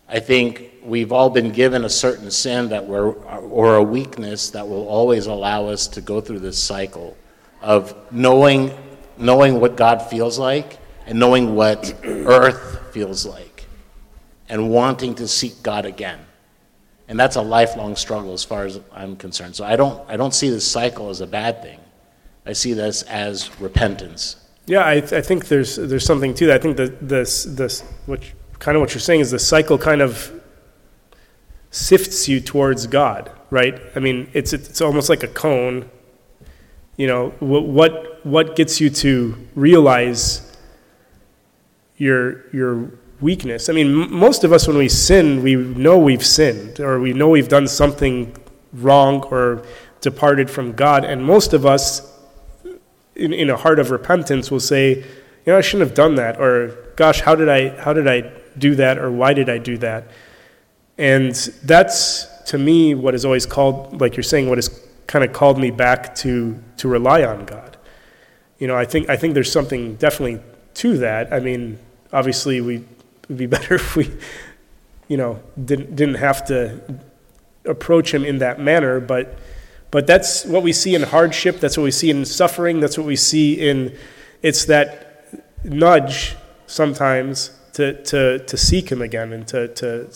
I 0.08 0.20
think 0.20 0.72
we've 0.82 1.12
all 1.12 1.28
been 1.28 1.52
given 1.52 1.84
a 1.84 1.90
certain 1.90 2.30
sin 2.30 2.70
that 2.70 2.86
we're, 2.86 3.10
or 3.10 3.76
a 3.76 3.82
weakness 3.82 4.50
that 4.50 4.66
will 4.66 4.88
always 4.88 5.26
allow 5.26 5.66
us 5.66 5.86
to 5.88 6.00
go 6.00 6.20
through 6.20 6.38
this 6.38 6.62
cycle 6.62 7.16
of 7.60 7.94
knowing, 8.10 8.70
knowing 9.18 9.60
what 9.60 9.76
God 9.76 10.00
feels 10.00 10.38
like 10.38 10.78
and 11.06 11.18
knowing 11.18 11.54
what 11.54 11.94
earth 12.04 12.92
feels 12.92 13.26
like 13.26 13.66
and 14.48 14.70
wanting 14.70 15.14
to 15.16 15.28
seek 15.28 15.62
God 15.62 15.84
again. 15.84 16.20
And 17.08 17.18
that's 17.18 17.36
a 17.36 17.42
lifelong 17.42 17.96
struggle 17.96 18.34
as 18.34 18.44
far 18.44 18.66
as 18.66 18.80
I'm 18.92 19.16
concerned. 19.16 19.56
So 19.56 19.64
I 19.64 19.76
don't, 19.76 20.08
I 20.10 20.16
don't 20.16 20.34
see 20.34 20.50
this 20.50 20.70
cycle 20.70 21.08
as 21.08 21.20
a 21.22 21.26
bad 21.26 21.62
thing. 21.62 21.80
I 22.44 22.52
see 22.52 22.74
this 22.74 23.02
as 23.02 23.58
repentance. 23.60 24.36
Yeah, 24.66 24.80
I, 24.80 24.96
I 24.96 25.22
think 25.22 25.48
there's 25.48 25.76
there's 25.76 26.04
something 26.04 26.34
to 26.34 26.46
that. 26.46 26.60
I 26.60 26.62
think 26.62 26.76
that 26.76 27.08
this 27.08 27.44
this 27.44 27.82
you- 28.06 28.18
kind 28.58 28.76
of 28.76 28.82
what 28.82 28.92
you're 28.92 29.00
saying 29.00 29.20
is 29.20 29.30
the 29.30 29.38
cycle 29.38 29.78
kind 29.78 30.02
of 30.02 30.30
sifts 31.70 32.28
you 32.28 32.40
towards 32.40 32.86
God, 32.86 33.30
right? 33.50 33.80
I 33.96 34.00
mean, 34.00 34.28
it's 34.34 34.52
it's 34.52 34.82
almost 34.82 35.08
like 35.08 35.22
a 35.22 35.28
cone. 35.28 35.88
You 36.98 37.06
know, 37.06 37.30
what 37.38 37.64
what 37.64 38.26
what 38.26 38.56
gets 38.56 38.78
you 38.80 38.90
to 38.90 39.36
realize 39.54 40.54
your 41.96 42.50
your 42.54 42.90
weakness? 43.20 43.68
I 43.68 43.72
mean, 43.72 44.02
m- 44.02 44.12
most 44.12 44.44
of 44.44 44.52
us 44.52 44.66
when 44.66 44.76
we 44.76 44.88
sin, 44.88 45.42
we 45.42 45.56
know 45.56 45.98
we've 45.98 46.24
sinned 46.24 46.80
or 46.80 47.00
we 47.00 47.12
know 47.12 47.28
we've 47.28 47.48
done 47.48 47.68
something 47.68 48.36
wrong 48.72 49.22
or 49.24 49.64
departed 50.00 50.50
from 50.50 50.72
God, 50.72 51.04
and 51.04 51.24
most 51.24 51.52
of 51.52 51.66
us 51.66 52.14
in, 53.14 53.32
in 53.32 53.50
a 53.50 53.56
heart 53.56 53.78
of 53.78 53.90
repentance 53.90 54.50
will 54.50 54.60
say, 54.60 54.96
you 54.98 55.52
know, 55.52 55.58
I 55.58 55.60
shouldn't 55.60 55.88
have 55.88 55.96
done 55.96 56.14
that, 56.16 56.40
or 56.40 56.92
gosh, 56.96 57.20
how 57.20 57.34
did 57.34 57.48
I 57.48 57.70
how 57.80 57.92
did 57.92 58.06
I 58.06 58.30
do 58.58 58.74
that, 58.76 58.98
or 58.98 59.10
why 59.10 59.34
did 59.34 59.48
I 59.48 59.58
do 59.58 59.78
that? 59.78 60.08
And 60.96 61.34
that's 61.64 62.26
to 62.46 62.58
me 62.58 62.94
what 62.94 63.14
is 63.14 63.24
always 63.24 63.46
called, 63.46 64.00
like 64.00 64.16
you're 64.16 64.22
saying, 64.22 64.48
what 64.48 64.58
has 64.58 64.68
kind 65.06 65.24
of 65.24 65.32
called 65.32 65.58
me 65.58 65.70
back 65.70 66.14
to 66.16 66.62
to 66.76 66.88
rely 66.88 67.24
on 67.24 67.44
God. 67.44 67.76
You 68.58 68.66
know, 68.66 68.76
I 68.76 68.84
think 68.84 69.08
I 69.08 69.16
think 69.16 69.34
there's 69.34 69.50
something 69.50 69.96
definitely 69.96 70.40
to 70.74 70.98
that. 70.98 71.32
I 71.32 71.40
mean, 71.40 71.78
obviously, 72.12 72.60
we 72.60 72.84
would 73.28 73.38
be 73.38 73.46
better 73.46 73.74
if 73.76 73.96
we, 73.96 74.10
you 75.08 75.16
know, 75.16 75.40
didn't 75.62 75.94
didn't 75.96 76.16
have 76.16 76.44
to 76.46 76.80
approach 77.64 78.12
Him 78.12 78.24
in 78.24 78.38
that 78.38 78.60
manner, 78.60 79.00
but. 79.00 79.38
But 79.90 80.06
that's 80.06 80.44
what 80.44 80.62
we 80.62 80.74
see 80.74 80.94
in 80.94 81.02
hardship. 81.02 81.60
That's 81.60 81.78
what 81.78 81.84
we 81.84 81.92
see 81.92 82.10
in 82.10 82.26
suffering. 82.26 82.80
That's 82.80 82.98
what 82.98 83.06
we 83.06 83.16
see 83.16 83.54
in. 83.54 83.96
It's 84.42 84.66
that 84.66 85.24
nudge 85.64 86.36
sometimes 86.66 87.58
to, 87.72 88.02
to, 88.02 88.38
to 88.40 88.56
seek 88.58 88.92
Him 88.92 89.00
again 89.00 89.32
and 89.32 89.48
to, 89.48 89.68
to, 89.68 90.08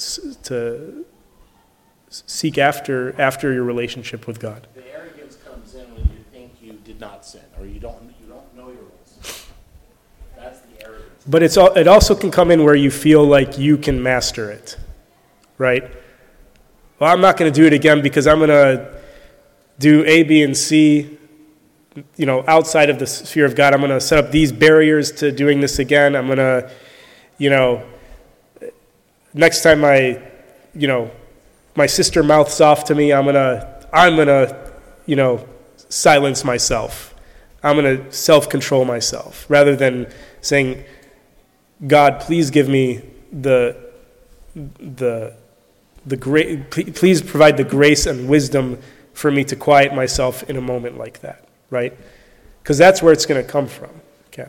to 0.42 1.07
seek 2.12 2.59
after 2.59 3.18
after 3.20 3.53
your 3.53 3.64
relationship 3.64 4.27
with 4.27 4.38
God. 4.38 4.66
The 4.75 4.92
arrogance 4.92 5.37
comes 5.37 5.75
in 5.75 5.85
when 5.94 6.03
you 6.03 6.25
think 6.31 6.53
you 6.61 6.72
did 6.85 7.01
not 7.01 7.25
sin 7.25 7.42
or 7.59 7.66
you 7.66 7.81
don't, 7.81 8.03
you 8.20 8.27
don't 8.29 8.55
know 8.55 8.68
your 8.68 8.83
own 8.83 9.05
sin. 9.05 9.46
That's 10.37 10.61
the 10.61 10.85
arrogance. 10.85 11.12
But 11.26 11.42
it's 11.42 11.56
it 11.56 11.87
also 11.87 12.14
can 12.14 12.30
come 12.30 12.50
in 12.50 12.64
where 12.64 12.74
you 12.74 12.90
feel 12.90 13.24
like 13.24 13.58
you 13.58 13.76
can 13.76 14.02
master 14.02 14.50
it, 14.50 14.76
right? 15.56 15.85
Well, 16.98 17.12
I'm 17.12 17.20
not 17.20 17.37
going 17.37 17.52
to 17.52 17.61
do 17.61 17.66
it 17.66 17.72
again 17.72 18.02
because 18.02 18.26
I'm 18.26 18.38
going 18.38 18.50
to 18.50 19.00
do 19.78 20.04
A, 20.04 20.22
B, 20.22 20.42
and 20.42 20.56
C, 20.56 21.18
you 22.16 22.26
know, 22.26 22.44
outside 22.46 22.90
of 22.90 22.98
the 22.98 23.06
sphere 23.06 23.44
of 23.44 23.54
God. 23.54 23.74
I'm 23.74 23.80
going 23.80 23.90
to 23.90 24.00
set 24.00 24.24
up 24.24 24.30
these 24.30 24.52
barriers 24.52 25.12
to 25.12 25.30
doing 25.30 25.61
this 25.61 25.78
again. 25.78 26.16
I'm 26.16 26.26
going 26.26 26.38
to, 26.38 26.70
you 27.38 27.50
know, 27.50 27.85
next 29.35 29.62
time 29.62 29.80
my, 29.80 30.20
you 30.74 30.88
know, 30.88 31.11
my 31.76 31.87
sister 31.87 32.22
mouths 32.22 32.61
off 32.61 32.85
to 32.85 32.94
me, 32.94 33.12
I'm 33.12 33.24
going 33.24 33.35
to, 33.35 33.88
I'm 33.92 34.16
going 34.16 34.28
to, 34.28 34.72
you 35.06 35.16
know, 35.16 35.46
silence 35.76 36.44
myself. 36.44 37.14
I'm 37.62 37.76
going 37.76 37.98
to 37.98 38.12
self 38.12 38.48
control 38.48 38.85
myself 38.85 39.46
rather 39.48 39.76
than 39.76 40.12
saying, 40.40 40.85
God, 41.87 42.21
please 42.21 42.51
give 42.51 42.68
me 42.68 43.03
the, 43.33 43.77
the, 44.55 45.35
the 46.07 46.16
great, 46.16 46.71
please 46.71 47.23
provide 47.23 47.57
the 47.57 47.64
grace 47.64 48.07
and 48.07 48.29
wisdom 48.29 48.79
for 49.14 49.31
me 49.31 49.45
to 49.45 49.57
quiet 49.57 49.95
myself 49.95 50.42
in 50.45 50.57
a 50.57 50.61
moment 50.61 50.97
like 50.97 51.21
that, 51.21 51.49
right? 51.71 51.92
Because 52.62 52.79
that's 52.79 53.03
where 53.03 53.12
it's 53.12 53.27
going 53.27 53.45
to 53.45 53.51
come 53.51 53.66
from. 53.66 53.90
Okay. 54.29 54.49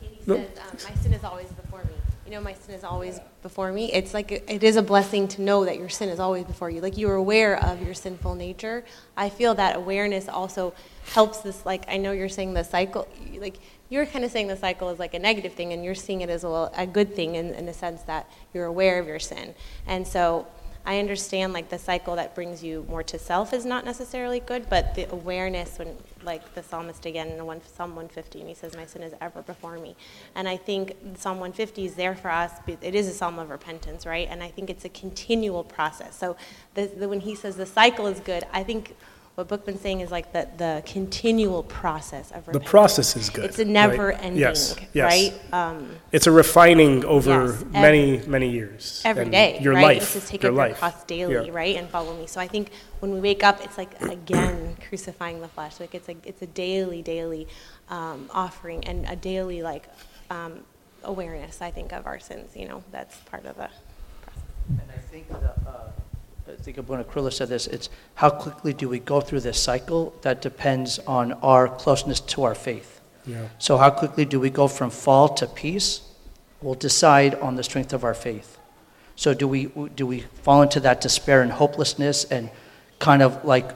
Katie 0.00 0.18
No. 0.26 0.36
says, 0.36 0.58
um, 0.58 0.78
my 0.88 0.94
sin 1.02 1.12
is 1.12 1.24
always 1.24 1.48
before 1.48 1.84
me. 1.84 1.92
You 2.24 2.32
know, 2.32 2.40
my 2.40 2.54
sin 2.54 2.74
is 2.74 2.82
always 2.82 3.20
before 3.42 3.70
me. 3.70 3.92
It's 3.92 4.14
like, 4.14 4.32
it 4.32 4.64
is 4.64 4.76
a 4.76 4.82
blessing 4.82 5.28
to 5.28 5.42
know 5.42 5.66
that 5.66 5.78
your 5.78 5.90
sin 5.90 6.08
is 6.08 6.18
always 6.18 6.44
before 6.44 6.70
you. 6.70 6.80
Like, 6.80 6.96
you're 6.96 7.14
aware 7.14 7.62
of 7.62 7.82
your 7.82 7.94
sinful 7.94 8.34
nature. 8.34 8.84
I 9.16 9.28
feel 9.28 9.54
that 9.56 9.76
awareness 9.76 10.28
also 10.28 10.72
helps 11.12 11.38
this, 11.40 11.64
like, 11.66 11.84
I 11.88 11.98
know 11.98 12.12
you're 12.12 12.30
saying 12.30 12.54
the 12.54 12.64
cycle, 12.64 13.06
like, 13.36 13.58
you're 13.94 14.06
kind 14.06 14.24
of 14.24 14.32
saying 14.32 14.48
the 14.48 14.56
cycle 14.56 14.88
is 14.88 14.98
like 14.98 15.14
a 15.14 15.18
negative 15.20 15.52
thing, 15.52 15.72
and 15.72 15.84
you're 15.84 15.94
seeing 15.94 16.20
it 16.20 16.28
as 16.28 16.42
a, 16.42 16.70
a 16.76 16.86
good 16.86 17.14
thing 17.14 17.36
in, 17.36 17.54
in 17.54 17.64
the 17.64 17.72
sense 17.72 18.02
that 18.02 18.28
you're 18.52 18.66
aware 18.66 18.98
of 18.98 19.06
your 19.06 19.20
sin. 19.20 19.54
And 19.86 20.06
so, 20.06 20.46
I 20.86 20.98
understand 20.98 21.54
like 21.54 21.70
the 21.70 21.78
cycle 21.78 22.16
that 22.16 22.34
brings 22.34 22.62
you 22.62 22.84
more 22.90 23.02
to 23.04 23.18
self 23.18 23.54
is 23.54 23.64
not 23.64 23.86
necessarily 23.86 24.40
good, 24.40 24.68
but 24.68 24.94
the 24.94 25.10
awareness 25.10 25.78
when 25.78 25.96
like 26.22 26.54
the 26.54 26.62
psalmist 26.62 27.06
again 27.06 27.28
in 27.28 27.46
one, 27.46 27.62
Psalm 27.64 27.90
150, 27.96 28.44
he 28.44 28.54
says, 28.54 28.76
"My 28.76 28.84
sin 28.84 29.02
is 29.02 29.14
ever 29.20 29.40
before 29.42 29.78
me," 29.78 29.96
and 30.34 30.46
I 30.46 30.58
think 30.58 30.94
Psalm 31.16 31.38
150 31.38 31.86
is 31.86 31.94
there 31.94 32.14
for 32.14 32.30
us. 32.30 32.52
It 32.66 32.94
is 32.94 33.08
a 33.08 33.12
psalm 33.12 33.38
of 33.38 33.48
repentance, 33.48 34.04
right? 34.04 34.28
And 34.30 34.42
I 34.42 34.48
think 34.48 34.68
it's 34.68 34.84
a 34.84 34.90
continual 34.90 35.64
process. 35.64 36.16
So 36.16 36.36
the, 36.74 36.86
the, 36.86 37.08
when 37.08 37.20
he 37.20 37.34
says 37.34 37.56
the 37.56 37.66
cycle 37.66 38.06
is 38.06 38.20
good, 38.20 38.44
I 38.52 38.62
think 38.62 38.94
what 39.34 39.48
Bookman's 39.48 39.80
saying 39.80 40.00
is 40.00 40.12
like 40.12 40.32
the, 40.32 40.48
the 40.56 40.82
continual 40.86 41.64
process 41.64 42.30
of 42.30 42.46
The 42.46 42.60
process 42.60 43.16
is 43.16 43.30
good. 43.30 43.46
It's 43.46 43.58
a 43.58 43.62
right? 43.62 43.70
never 43.70 44.12
ending, 44.12 44.40
Yes, 44.40 44.76
yes. 44.92 45.04
right? 45.12 45.52
Um, 45.52 45.96
It's 46.12 46.28
a 46.28 46.30
refining 46.30 47.04
over 47.04 47.46
Yes, 47.46 47.64
many, 47.72 48.18
many 48.28 48.48
years. 48.50 49.02
Every 49.04 49.28
day, 49.28 49.58
Your 49.60 49.74
right? 49.74 49.82
life. 49.82 50.02
It's 50.02 50.12
just 50.14 50.28
take 50.28 50.42
your 50.44 50.52
up 50.52 50.56
your 50.56 50.68
life. 50.68 50.78
cross 50.78 51.02
daily, 51.04 51.46
Yeah. 51.46 51.52
right, 51.52 51.74
and 51.76 51.88
follow 51.88 52.16
me. 52.16 52.28
So 52.28 52.40
I 52.40 52.46
think 52.46 52.70
when 53.00 53.12
we 53.12 53.20
wake 53.20 53.42
up, 53.42 53.60
it's 53.64 53.76
like 53.76 54.00
again 54.02 54.76
crucifying 54.88 55.40
the 55.40 55.48
flesh. 55.48 55.80
Like 55.80 55.94
it's 55.96 56.08
a 56.08 56.14
it's 56.24 56.42
a 56.42 56.46
daily, 56.46 57.02
daily 57.02 57.48
um, 57.88 58.30
offering 58.32 58.84
and 58.86 59.04
a 59.08 59.16
daily 59.16 59.62
like 59.62 59.88
um, 60.30 60.60
awareness. 61.02 61.60
I 61.60 61.72
think 61.72 61.92
of 61.92 62.06
our 62.06 62.20
sins. 62.20 62.54
You 62.54 62.68
know, 62.68 62.84
that's 62.92 63.16
part 63.30 63.44
of 63.46 63.56
the. 63.56 63.68
process. 64.22 64.42
And 64.68 64.90
I 64.90 64.98
think 65.10 65.28
the, 65.28 65.52
I 66.46 66.62
think 66.62 66.78
Abuna 66.78 67.04
Krula 67.04 67.32
said 67.32 67.48
this, 67.48 67.66
it's 67.66 67.88
how 68.14 68.30
quickly 68.30 68.72
do 68.72 68.88
we 68.88 68.98
go 68.98 69.20
through 69.20 69.40
this 69.40 69.60
cycle 69.60 70.14
that 70.22 70.42
depends 70.42 70.98
on 71.00 71.32
our 71.34 71.68
closeness 71.68 72.20
to 72.20 72.44
our 72.44 72.54
faith. 72.54 73.00
Yeah. 73.26 73.48
So 73.58 73.78
how 73.78 73.90
quickly 73.90 74.24
do 74.24 74.38
we 74.38 74.50
go 74.50 74.68
from 74.68 74.90
fall 74.90 75.28
to 75.34 75.46
peace 75.46 76.02
We'll 76.64 76.74
decide 76.74 77.34
on 77.34 77.56
the 77.56 77.62
strength 77.62 77.92
of 77.92 78.04
our 78.04 78.14
faith. 78.14 78.56
So 79.16 79.34
do 79.34 79.46
we, 79.46 79.66
do 79.94 80.06
we 80.06 80.20
fall 80.20 80.62
into 80.62 80.80
that 80.80 81.02
despair 81.02 81.42
and 81.42 81.52
hopelessness 81.52 82.24
and 82.24 82.48
kind 82.98 83.20
of 83.20 83.44
like, 83.44 83.68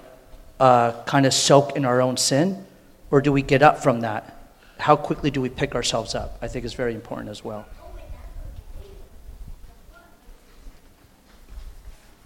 uh, 0.58 1.02
kind 1.02 1.26
of 1.26 1.34
soak 1.34 1.76
in 1.76 1.84
our 1.84 2.00
own 2.00 2.16
sin? 2.16 2.64
Or 3.10 3.20
do 3.20 3.30
we 3.30 3.42
get 3.42 3.62
up 3.62 3.82
from 3.82 4.00
that? 4.00 4.54
How 4.78 4.96
quickly 4.96 5.30
do 5.30 5.42
we 5.42 5.50
pick 5.50 5.74
ourselves 5.74 6.14
up? 6.14 6.38
I 6.40 6.48
think 6.48 6.64
is 6.64 6.72
very 6.72 6.94
important 6.94 7.28
as 7.28 7.44
well. 7.44 7.66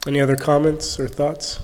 Any 0.06 0.20
other 0.20 0.36
comments 0.36 0.98
or 0.98 1.06
thoughts? 1.06 1.60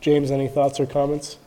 James, 0.00 0.32
any 0.32 0.48
thoughts 0.48 0.80
or 0.80 0.86
comments? 0.86 1.38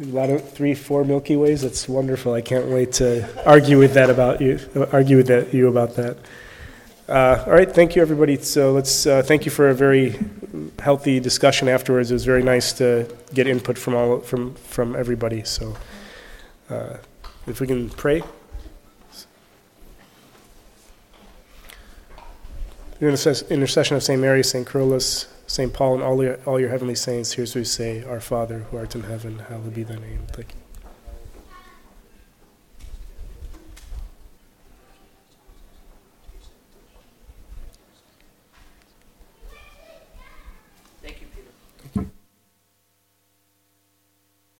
A 0.00 0.04
lot 0.06 0.30
of 0.30 0.50
three, 0.52 0.74
four 0.74 1.04
Milky 1.04 1.36
Ways. 1.36 1.60
That's 1.60 1.86
wonderful. 1.86 2.32
I 2.32 2.40
can't 2.40 2.68
wait 2.68 2.92
to 2.94 3.28
argue 3.46 3.78
with 3.78 3.92
that 3.92 4.08
about 4.08 4.40
you. 4.40 4.58
Argue 4.92 5.18
with 5.18 5.26
that, 5.26 5.52
you 5.52 5.68
about 5.68 5.94
that. 5.96 6.16
Uh, 7.06 7.44
all 7.46 7.52
right, 7.52 7.70
thank 7.70 7.94
you, 7.94 8.00
everybody. 8.00 8.36
So 8.36 8.72
let's 8.72 9.06
uh, 9.06 9.20
thank 9.22 9.44
you 9.44 9.50
for 9.50 9.68
a 9.68 9.74
very 9.74 10.18
healthy 10.78 11.20
discussion 11.20 11.68
afterwards. 11.68 12.10
It 12.10 12.14
was 12.14 12.24
very 12.24 12.42
nice 12.42 12.72
to 12.74 13.14
get 13.34 13.46
input 13.46 13.76
from 13.76 13.94
all 13.94 14.20
from 14.20 14.54
from 14.54 14.96
everybody. 14.96 15.44
So, 15.44 15.76
uh, 16.70 16.96
if 17.50 17.60
we 17.60 17.66
can 17.66 17.90
pray. 17.90 18.22
Through 22.98 23.08
intercession 23.08 23.96
of 23.96 24.02
St. 24.02 24.20
Mary, 24.20 24.44
St. 24.44 24.66
Carolus, 24.66 25.26
St. 25.46 25.72
Paul, 25.72 25.94
and 25.94 26.02
all 26.02 26.22
your, 26.22 26.38
all 26.44 26.60
your 26.60 26.68
heavenly 26.68 26.94
saints, 26.94 27.32
here's 27.32 27.54
what 27.54 27.60
we 27.60 27.64
say, 27.64 28.04
Our 28.04 28.20
Father, 28.20 28.60
who 28.70 28.76
art 28.76 28.94
in 28.94 29.04
heaven, 29.04 29.38
hallowed 29.38 29.74
be 29.74 29.82
thy 29.82 29.96
name. 29.96 30.26
Thank 30.32 30.52
you. 30.52 30.59